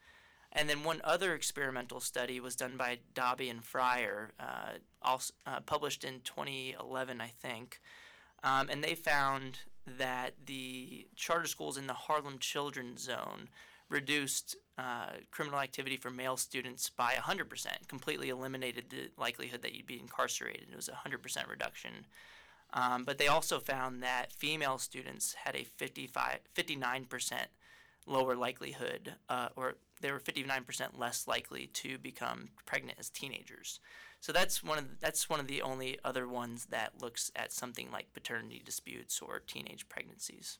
And 0.55 0.69
then 0.69 0.85
one 0.85 1.01
other 1.03 1.35
experimental 1.35 1.99
study 2.01 2.38
was 2.38 2.55
done 2.55 2.77
by 2.77 2.99
Dobbie 3.12 3.49
and 3.49 3.64
Fryer, 3.64 4.33
uh, 4.38 4.79
also, 5.03 5.35
uh, 5.47 5.61
published 5.61 6.05
in 6.05 6.21
2011, 6.21 7.21
I 7.21 7.29
think. 7.29 7.81
Um, 8.45 8.69
and 8.71 8.85
they 8.85 8.95
found 8.95 9.61
that 9.87 10.35
the 10.47 11.09
charter 11.17 11.49
schools 11.49 11.77
in 11.77 11.87
the 11.87 11.95
Harlem 11.95 12.38
Children's 12.38 13.03
Zone 13.03 13.49
reduced 13.88 14.57
uh, 14.79 15.11
criminal 15.31 15.61
activity 15.61 15.97
for 15.97 16.11
male 16.11 16.37
students 16.37 16.88
by 16.88 17.14
100%, 17.14 17.88
completely 17.88 18.29
eliminated 18.29 18.87
the 18.90 19.11
likelihood 19.19 19.62
that 19.62 19.75
you'd 19.75 19.87
be 19.87 20.01
incarcerated. 20.01 20.69
It 20.71 20.77
was 20.77 20.88
a 20.88 21.09
100% 21.09 21.49
reduction. 21.49 22.07
Um, 22.73 23.05
but 23.05 23.19
they 23.19 23.29
also 23.29 23.61
found 23.61 24.03
that 24.03 24.33
female 24.33 24.79
students 24.79 25.35
had 25.45 25.55
a 25.55 25.64
55, 25.64 26.40
59% 26.57 27.33
lower 28.07 28.35
likelihood, 28.35 29.14
uh, 29.29 29.49
or 29.55 29.77
they 30.05 30.12
were 30.12 30.21
59% 30.21 30.99
less 30.99 31.27
likely 31.27 31.67
to 31.69 31.97
become 31.97 32.51
pregnant 32.67 32.99
as 33.01 33.09
teenagers. 33.09 33.81
So 34.21 34.33
that's 34.33 34.62
one 34.62 34.77
of 34.77 34.85
the, 34.85 34.95
that's 35.01 35.31
one 35.31 35.40
of 35.40 35.47
the 35.47 35.62
only 35.62 35.99
other 36.05 36.29
ones 36.29 36.67
that 36.67 37.01
looks 37.01 37.33
at 37.35 37.53
something 37.53 37.88
like 37.90 38.12
paternity 38.12 38.61
disputes 38.62 39.23
or 39.23 39.40
teenage 39.40 39.88
pregnancies. 39.88 40.59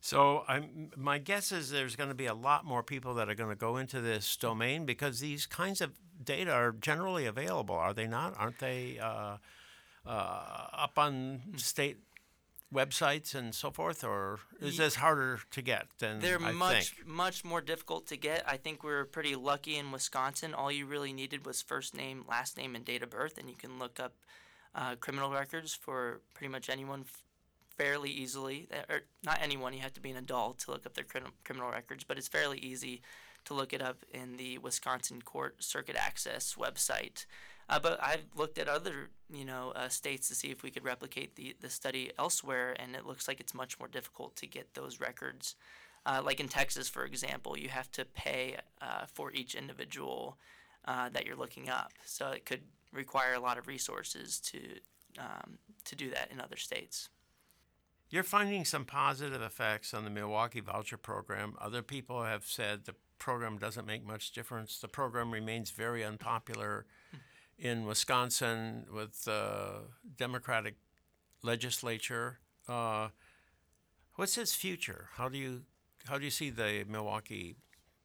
So 0.00 0.42
I'm, 0.48 0.90
my 0.96 1.18
guess 1.18 1.52
is 1.52 1.70
there's 1.70 1.94
going 1.94 2.08
to 2.08 2.16
be 2.16 2.26
a 2.26 2.34
lot 2.34 2.64
more 2.64 2.82
people 2.82 3.14
that 3.14 3.28
are 3.28 3.34
going 3.36 3.50
to 3.50 3.56
go 3.56 3.76
into 3.76 4.00
this 4.00 4.36
domain 4.36 4.86
because 4.86 5.20
these 5.20 5.46
kinds 5.46 5.80
of 5.80 5.92
data 6.24 6.50
are 6.50 6.72
generally 6.72 7.26
available, 7.26 7.76
are 7.76 7.94
they 7.94 8.08
not? 8.08 8.34
Aren't 8.36 8.58
they 8.58 8.98
uh, 9.00 9.36
uh, 10.04 10.68
up 10.72 10.98
on 10.98 11.42
state 11.56 11.98
websites 12.72 13.34
and 13.34 13.54
so 13.54 13.70
forth, 13.70 14.04
or 14.04 14.40
is 14.60 14.76
this 14.76 14.96
harder 14.96 15.40
to 15.50 15.62
get 15.62 15.86
than 15.98 16.18
They're 16.20 16.40
I 16.42 16.52
much 16.52 16.90
think? 16.90 17.06
much 17.08 17.44
more 17.44 17.60
difficult 17.60 18.06
to 18.08 18.16
get. 18.16 18.44
I 18.46 18.56
think 18.58 18.82
we 18.82 18.90
were 18.90 19.04
pretty 19.06 19.34
lucky 19.36 19.76
in 19.76 19.90
Wisconsin. 19.90 20.54
All 20.54 20.70
you 20.70 20.84
really 20.86 21.12
needed 21.12 21.46
was 21.46 21.62
first 21.62 21.94
name, 21.96 22.24
last 22.28 22.56
name, 22.56 22.74
and 22.76 22.84
date 22.84 23.02
of 23.02 23.10
birth, 23.10 23.38
and 23.38 23.48
you 23.48 23.56
can 23.56 23.78
look 23.78 23.98
up 23.98 24.14
uh, 24.74 24.96
criminal 24.96 25.30
records 25.32 25.72
for 25.74 26.20
pretty 26.34 26.50
much 26.52 26.68
anyone 26.68 27.00
f- 27.06 27.22
fairly 27.76 28.10
easily. 28.10 28.68
Uh, 28.70 28.92
Or 28.94 29.00
not 29.24 29.38
anyone. 29.40 29.72
You 29.72 29.80
have 29.80 29.94
to 29.94 30.00
be 30.00 30.10
an 30.10 30.16
adult 30.18 30.58
to 30.60 30.70
look 30.72 30.84
up 30.84 30.94
their 30.94 31.04
crim- 31.04 31.32
criminal 31.44 31.70
records, 31.70 32.04
but 32.04 32.18
it's 32.18 32.28
fairly 32.28 32.58
easy 32.58 33.00
to 33.46 33.54
look 33.54 33.72
it 33.72 33.80
up 33.80 34.04
in 34.12 34.36
the 34.36 34.58
Wisconsin 34.58 35.22
Court 35.22 35.56
Circuit 35.64 35.96
Access 35.96 36.54
website. 36.56 37.24
Uh, 37.68 37.78
but 37.78 38.02
I've 38.02 38.24
looked 38.34 38.58
at 38.58 38.68
other, 38.68 39.10
you 39.30 39.44
know, 39.44 39.72
uh, 39.76 39.88
states 39.88 40.28
to 40.28 40.34
see 40.34 40.48
if 40.48 40.62
we 40.62 40.70
could 40.70 40.84
replicate 40.84 41.36
the, 41.36 41.54
the 41.60 41.68
study 41.68 42.10
elsewhere, 42.18 42.74
and 42.78 42.96
it 42.96 43.06
looks 43.06 43.28
like 43.28 43.40
it's 43.40 43.54
much 43.54 43.78
more 43.78 43.88
difficult 43.88 44.36
to 44.36 44.46
get 44.46 44.74
those 44.74 45.00
records. 45.00 45.54
Uh, 46.06 46.22
like 46.24 46.40
in 46.40 46.48
Texas, 46.48 46.88
for 46.88 47.04
example, 47.04 47.58
you 47.58 47.68
have 47.68 47.90
to 47.92 48.04
pay 48.04 48.56
uh, 48.80 49.04
for 49.12 49.30
each 49.32 49.54
individual 49.54 50.38
uh, 50.86 51.10
that 51.10 51.26
you're 51.26 51.36
looking 51.36 51.68
up. 51.68 51.92
So 52.06 52.30
it 52.30 52.46
could 52.46 52.62
require 52.92 53.34
a 53.34 53.40
lot 53.40 53.58
of 53.58 53.66
resources 53.66 54.40
to 54.40 54.58
um, 55.18 55.58
to 55.84 55.96
do 55.96 56.10
that 56.10 56.30
in 56.30 56.40
other 56.40 56.56
states. 56.56 57.08
You're 58.10 58.22
finding 58.22 58.64
some 58.64 58.84
positive 58.84 59.42
effects 59.42 59.92
on 59.92 60.04
the 60.04 60.10
Milwaukee 60.10 60.60
voucher 60.60 60.96
program. 60.96 61.54
Other 61.60 61.82
people 61.82 62.22
have 62.22 62.44
said 62.44 62.84
the 62.84 62.94
program 63.18 63.58
doesn't 63.58 63.86
make 63.86 64.06
much 64.06 64.32
difference. 64.32 64.78
The 64.78 64.88
program 64.88 65.30
remains 65.30 65.70
very 65.70 66.04
unpopular 66.04 66.86
in 67.58 67.84
Wisconsin 67.84 68.86
with 68.92 69.24
the 69.24 69.88
Democratic 70.16 70.76
legislature. 71.42 72.38
Uh, 72.68 73.08
what's 74.14 74.38
its 74.38 74.54
future? 74.54 75.08
How 75.14 75.28
do 75.28 75.38
you 75.38 75.62
how 76.06 76.18
do 76.18 76.24
you 76.24 76.30
see 76.30 76.50
the 76.50 76.84
Milwaukee 76.88 77.56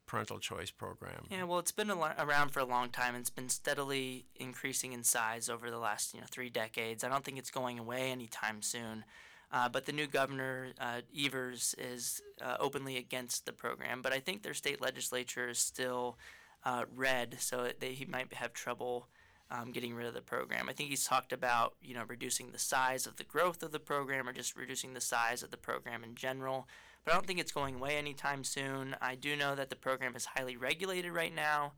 parental 0.06 0.38
choice 0.38 0.70
program? 0.70 1.26
Yeah, 1.30 1.44
well, 1.44 1.58
it's 1.58 1.72
been 1.72 1.88
lo- 1.88 2.12
around 2.18 2.50
for 2.50 2.60
a 2.60 2.64
long 2.64 2.90
time. 2.90 3.14
It's 3.14 3.30
been 3.30 3.48
steadily 3.48 4.26
increasing 4.36 4.92
in 4.92 5.04
size 5.04 5.48
over 5.48 5.70
the 5.70 5.78
last 5.78 6.14
you 6.14 6.20
know 6.20 6.26
three 6.30 6.50
decades. 6.50 7.04
I 7.04 7.08
don't 7.08 7.24
think 7.24 7.38
it's 7.38 7.50
going 7.50 7.78
away 7.78 8.10
anytime 8.10 8.62
soon. 8.62 9.04
Uh, 9.52 9.68
but 9.68 9.86
the 9.86 9.92
new 9.92 10.08
governor, 10.08 10.72
uh, 10.80 11.02
Evers, 11.16 11.76
is 11.78 12.20
uh, 12.42 12.56
openly 12.58 12.96
against 12.96 13.46
the 13.46 13.52
program. 13.52 14.02
But 14.02 14.12
I 14.12 14.18
think 14.18 14.42
their 14.42 14.54
state 14.54 14.80
legislature 14.80 15.48
is 15.48 15.60
still 15.60 16.18
uh, 16.64 16.86
red, 16.92 17.36
so 17.38 17.70
they, 17.78 17.92
he 17.92 18.04
might 18.04 18.32
have 18.32 18.52
trouble 18.52 19.06
um, 19.54 19.72
getting 19.72 19.94
rid 19.94 20.06
of 20.06 20.14
the 20.14 20.20
program. 20.20 20.68
I 20.68 20.72
think 20.72 20.90
he's 20.90 21.04
talked 21.04 21.32
about 21.32 21.74
you 21.82 21.94
know 21.94 22.04
reducing 22.06 22.50
the 22.50 22.58
size 22.58 23.06
of 23.06 23.16
the 23.16 23.24
growth 23.24 23.62
of 23.62 23.72
the 23.72 23.78
program 23.78 24.28
or 24.28 24.32
just 24.32 24.56
reducing 24.56 24.94
the 24.94 25.00
size 25.00 25.42
of 25.42 25.50
the 25.50 25.56
program 25.56 26.04
in 26.04 26.14
general. 26.14 26.68
But 27.04 27.12
I 27.12 27.14
don't 27.16 27.26
think 27.26 27.38
it's 27.38 27.52
going 27.52 27.76
away 27.76 27.96
anytime 27.96 28.44
soon. 28.44 28.96
I 29.00 29.14
do 29.14 29.36
know 29.36 29.54
that 29.54 29.70
the 29.70 29.76
program 29.76 30.16
is 30.16 30.24
highly 30.24 30.56
regulated 30.56 31.12
right 31.12 31.34
now, 31.34 31.74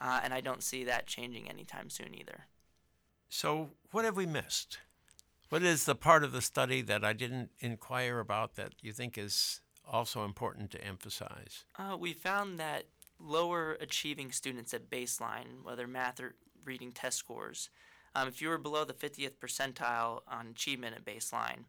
uh, 0.00 0.20
and 0.22 0.32
I 0.32 0.40
don't 0.40 0.62
see 0.62 0.84
that 0.84 1.06
changing 1.06 1.48
anytime 1.48 1.90
soon 1.90 2.14
either. 2.14 2.46
So 3.28 3.70
what 3.90 4.04
have 4.04 4.16
we 4.16 4.26
missed? 4.26 4.78
What 5.48 5.62
is 5.62 5.84
the 5.84 5.94
part 5.94 6.24
of 6.24 6.32
the 6.32 6.42
study 6.42 6.82
that 6.82 7.04
I 7.04 7.12
didn't 7.12 7.50
inquire 7.60 8.20
about 8.20 8.54
that 8.54 8.74
you 8.80 8.92
think 8.92 9.18
is 9.18 9.60
also 9.90 10.24
important 10.24 10.70
to 10.72 10.84
emphasize? 10.84 11.64
Uh, 11.76 11.96
we 11.98 12.12
found 12.12 12.58
that 12.60 12.84
lower 13.18 13.76
achieving 13.80 14.30
students 14.30 14.72
at 14.72 14.90
baseline, 14.90 15.64
whether 15.64 15.86
math 15.86 16.20
or 16.20 16.34
reading 16.68 16.92
test 16.92 17.18
scores, 17.18 17.70
um, 18.14 18.28
if 18.28 18.40
you 18.40 18.48
were 18.48 18.58
below 18.58 18.84
the 18.84 18.92
50th 18.92 19.36
percentile 19.40 20.20
on 20.28 20.48
achievement 20.48 20.94
at 20.94 21.04
baseline, 21.04 21.64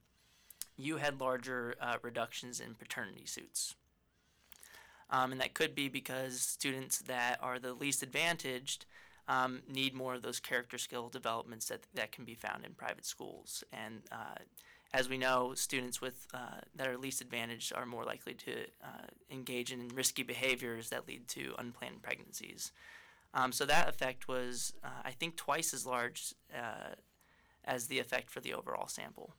you 0.78 0.98
had 0.98 1.20
larger 1.20 1.76
uh, 1.82 1.96
reductions 2.02 2.60
in 2.60 2.76
paternity 2.76 3.26
suits. 3.26 3.76
Um, 5.10 5.32
and 5.32 5.42
that 5.42 5.54
could 5.54 5.74
be 5.74 5.90
because 5.90 6.40
students 6.40 7.00
that 7.00 7.38
are 7.42 7.60
the 7.60 7.74
least 7.74 8.04
advantaged 8.04 8.86
um, 9.28 9.62
need 9.72 9.94
more 9.94 10.16
of 10.16 10.22
those 10.22 10.40
character 10.40 10.78
skill 10.78 11.10
developments 11.10 11.68
that, 11.68 11.82
that 11.94 12.12
can 12.12 12.26
be 12.26 12.36
found 12.36 12.66
in 12.66 12.74
private 12.74 13.06
schools. 13.06 13.64
And 13.72 14.02
uh, 14.12 14.40
as 14.94 15.08
we 15.08 15.18
know, 15.18 15.54
students 15.56 16.02
with 16.02 16.28
uh, 16.34 16.62
that 16.76 16.88
are 16.88 16.98
least 16.98 17.22
advantaged 17.22 17.74
are 17.74 17.86
more 17.86 18.04
likely 18.04 18.34
to 18.34 18.54
uh, 18.84 19.08
engage 19.32 19.72
in 19.72 19.88
risky 19.90 20.24
behaviors 20.24 20.90
that 20.90 21.08
lead 21.08 21.28
to 21.30 21.54
unplanned 21.60 22.02
pregnancies. 22.02 22.72
Um, 23.34 23.52
so 23.52 23.66
that 23.66 23.88
effect 23.88 24.28
was, 24.28 24.74
uh, 24.84 25.02
I 25.06 25.12
think, 25.12 25.36
twice 25.36 25.74
as 25.74 25.86
large 25.86 26.34
uh, 26.56 26.96
as 27.64 27.88
the 27.88 28.00
effect 28.00 28.30
for 28.30 28.40
the 28.40 28.54
overall 28.54 28.88
sample. 28.88 29.36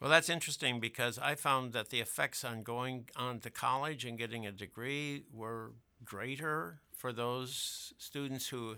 Well, 0.00 0.10
that's 0.10 0.28
interesting 0.28 0.80
because 0.80 1.18
I 1.18 1.34
found 1.34 1.72
that 1.74 1.90
the 1.90 2.00
effects 2.00 2.44
on 2.44 2.62
going 2.62 3.08
on 3.16 3.40
to 3.40 3.50
college 3.50 4.04
and 4.04 4.18
getting 4.18 4.46
a 4.46 4.52
degree 4.52 5.24
were 5.32 5.72
greater 6.04 6.80
for 6.92 7.12
those 7.12 7.92
students 7.98 8.48
who 8.48 8.76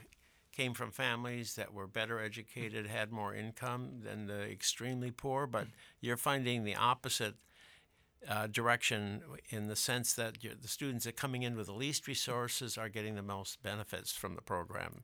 came 0.53 0.75
from 0.75 0.91
families 0.91 1.55
that 1.55 1.73
were 1.73 1.87
better 1.87 2.21
educated, 2.21 2.87
had 2.87 3.11
more 3.11 3.35
income 3.35 4.01
than 4.05 4.27
the 4.27 4.43
extremely 4.43 5.11
poor. 5.11 5.47
But 5.47 5.67
you're 6.01 6.17
finding 6.17 6.65
the 6.65 6.77
opposite 6.77 7.35
uh, 8.29 8.47
direction 8.47 9.23
in 9.51 9.67
the 9.69 9.77
sense 9.77 10.13
that 10.15 10.39
the 10.41 10.69
students 10.69 11.05
that 11.05 11.11
are 11.11 11.13
coming 11.13 11.43
in 11.43 11.57
with 11.57 11.67
the 11.67 11.73
least 11.73 12.07
resources 12.07 12.79
are 12.79 12.89
getting 12.89 13.15
the 13.15 13.23
most 13.23 13.63
benefits 13.63 14.13
from 14.13 14.35
the 14.35 14.43
program. 14.43 15.03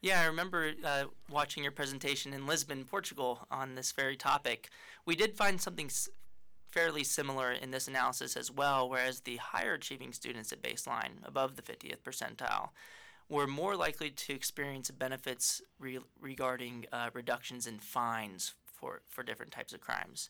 Yeah, 0.00 0.20
I 0.20 0.26
remember 0.26 0.72
uh, 0.84 1.04
watching 1.30 1.62
your 1.62 1.72
presentation 1.72 2.34
in 2.34 2.46
Lisbon, 2.46 2.84
Portugal, 2.84 3.46
on 3.50 3.74
this 3.74 3.92
very 3.92 4.16
topic. 4.16 4.68
We 5.06 5.16
did 5.16 5.34
find 5.34 5.58
something 5.58 5.86
s- 5.86 6.10
fairly 6.70 7.04
similar 7.04 7.52
in 7.52 7.70
this 7.70 7.88
analysis 7.88 8.36
as 8.36 8.50
well, 8.50 8.88
whereas 8.88 9.20
the 9.20 9.36
higher 9.36 9.72
achieving 9.74 10.12
students 10.12 10.52
at 10.52 10.60
baseline, 10.60 11.24
above 11.24 11.56
the 11.56 11.62
50th 11.62 12.02
percentile, 12.02 12.68
were 13.30 13.46
more 13.46 13.76
likely 13.76 14.10
to 14.10 14.34
experience 14.34 14.90
benefits 14.90 15.62
re- 15.78 16.00
regarding 16.20 16.84
uh, 16.92 17.08
reductions 17.14 17.66
in 17.66 17.78
fines 17.78 18.52
for, 18.66 19.00
for 19.08 19.22
different 19.22 19.52
types 19.52 19.72
of 19.72 19.80
crimes. 19.80 20.28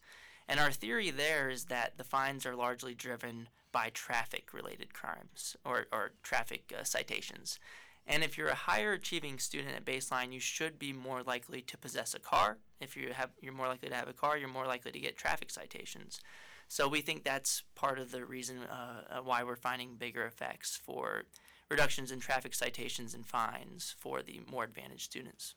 And 0.48 0.61
our 0.61 0.70
theory 0.70 1.11
there 1.11 1.48
is 1.48 1.66
that 1.66 1.96
the 1.96 2.04
fines 2.04 2.44
are 2.44 2.54
largely 2.54 2.94
driven 2.94 3.48
by 3.72 3.90
traffic 3.92 4.52
related 4.52 4.94
crimes 4.94 5.57
or, 5.64 5.87
or 5.92 6.12
traffic 6.22 6.72
uh, 6.78 6.85
citations. 6.85 7.59
And 8.07 8.22
if 8.22 8.37
you're 8.37 8.48
a 8.48 8.54
higher 8.54 8.92
achieving 8.92 9.38
student 9.38 9.74
at 9.74 9.85
baseline, 9.85 10.33
you 10.33 10.40
should 10.40 10.78
be 10.78 10.92
more 10.92 11.22
likely 11.22 11.62
to 11.62 11.78
possess 11.78 12.14
a 12.14 12.18
car. 12.18 12.59
If 12.80 12.96
you 12.96 13.12
have, 13.14 13.30
you're 13.40 13.54
more 13.54 13.68
likely 13.68 13.88
to 13.88 13.94
have 13.94 14.09
a 14.09 14.12
car, 14.12 14.37
you're 14.37 14.48
more 14.48 14.66
likely 14.66 14.92
to 14.92 15.00
get 15.00 15.16
traffic 15.16 15.50
citations. 15.50 16.20
So 16.68 16.87
we 16.88 17.00
think 17.00 17.24
that's 17.24 17.62
part 17.74 17.98
of 17.98 18.11
the 18.11 18.24
reason 18.24 18.59
uh, 18.70 19.18
uh 19.18 19.22
why 19.22 19.42
we're 19.42 19.57
finding 19.57 19.96
bigger 19.96 20.24
effects 20.26 20.78
for 20.85 21.24
reductions 21.70 22.11
in 22.11 22.20
traffic 22.20 22.54
citations 22.54 23.14
and 23.14 23.26
fines 23.26 23.94
for 23.98 24.22
the 24.22 24.40
more 24.50 24.64
advantaged 24.64 25.02
students. 25.02 25.54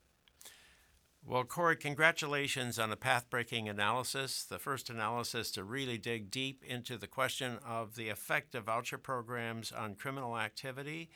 Well, 1.26 1.44
Corey, 1.44 1.76
congratulations 1.76 2.80
on 2.80 2.92
a 2.92 2.96
path 2.96 3.30
breaking 3.30 3.68
analysis, 3.68 4.44
the 4.44 4.60
first 4.60 4.90
analysis 4.90 5.52
to 5.52 5.64
really 5.64 5.98
dig 5.98 6.32
deep 6.32 6.64
into 6.64 6.98
the 6.98 7.08
question 7.08 7.58
of 7.68 7.96
the 7.96 8.08
effect 8.10 8.56
of 8.56 8.66
voucher 8.66 8.98
programs 8.98 9.74
on 9.74 9.96
criminal 9.96 10.38
activity 10.38 11.10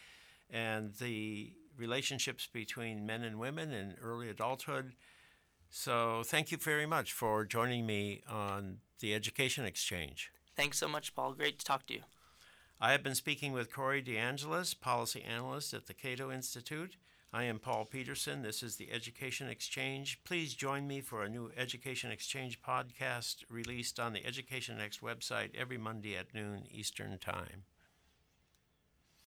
and 0.49 0.93
the 0.95 1.53
relationships 1.77 2.47
between 2.51 3.05
men 3.05 3.23
and 3.23 3.39
women 3.39 3.71
in 3.71 3.95
early 4.01 4.29
adulthood. 4.29 4.93
So, 5.69 6.23
thank 6.25 6.51
you 6.51 6.57
very 6.57 6.85
much 6.85 7.13
for 7.13 7.45
joining 7.45 7.85
me 7.85 8.21
on 8.29 8.79
the 8.99 9.15
Education 9.15 9.63
Exchange. 9.63 10.31
Thanks 10.57 10.77
so 10.77 10.89
much, 10.89 11.15
Paul. 11.15 11.33
Great 11.33 11.59
to 11.59 11.65
talk 11.65 11.87
to 11.87 11.93
you. 11.93 12.01
I 12.79 12.91
have 12.91 13.03
been 13.03 13.15
speaking 13.15 13.53
with 13.53 13.73
Corey 13.73 14.01
DeAngelis, 14.01 14.79
policy 14.79 15.21
analyst 15.21 15.73
at 15.73 15.85
the 15.85 15.93
Cato 15.93 16.31
Institute. 16.31 16.97
I 17.33 17.43
am 17.43 17.59
Paul 17.59 17.85
Peterson. 17.85 18.41
This 18.41 18.61
is 18.61 18.75
the 18.75 18.91
Education 18.91 19.47
Exchange. 19.47 20.19
Please 20.25 20.53
join 20.53 20.85
me 20.85 20.99
for 20.99 21.23
a 21.23 21.29
new 21.29 21.49
Education 21.55 22.11
Exchange 22.11 22.61
podcast 22.61 23.45
released 23.49 24.01
on 24.01 24.11
the 24.11 24.25
Education 24.25 24.77
Next 24.77 24.99
website 24.99 25.55
every 25.55 25.77
Monday 25.77 26.17
at 26.17 26.33
noon 26.33 26.65
Eastern 26.69 27.17
Time. 27.19 27.63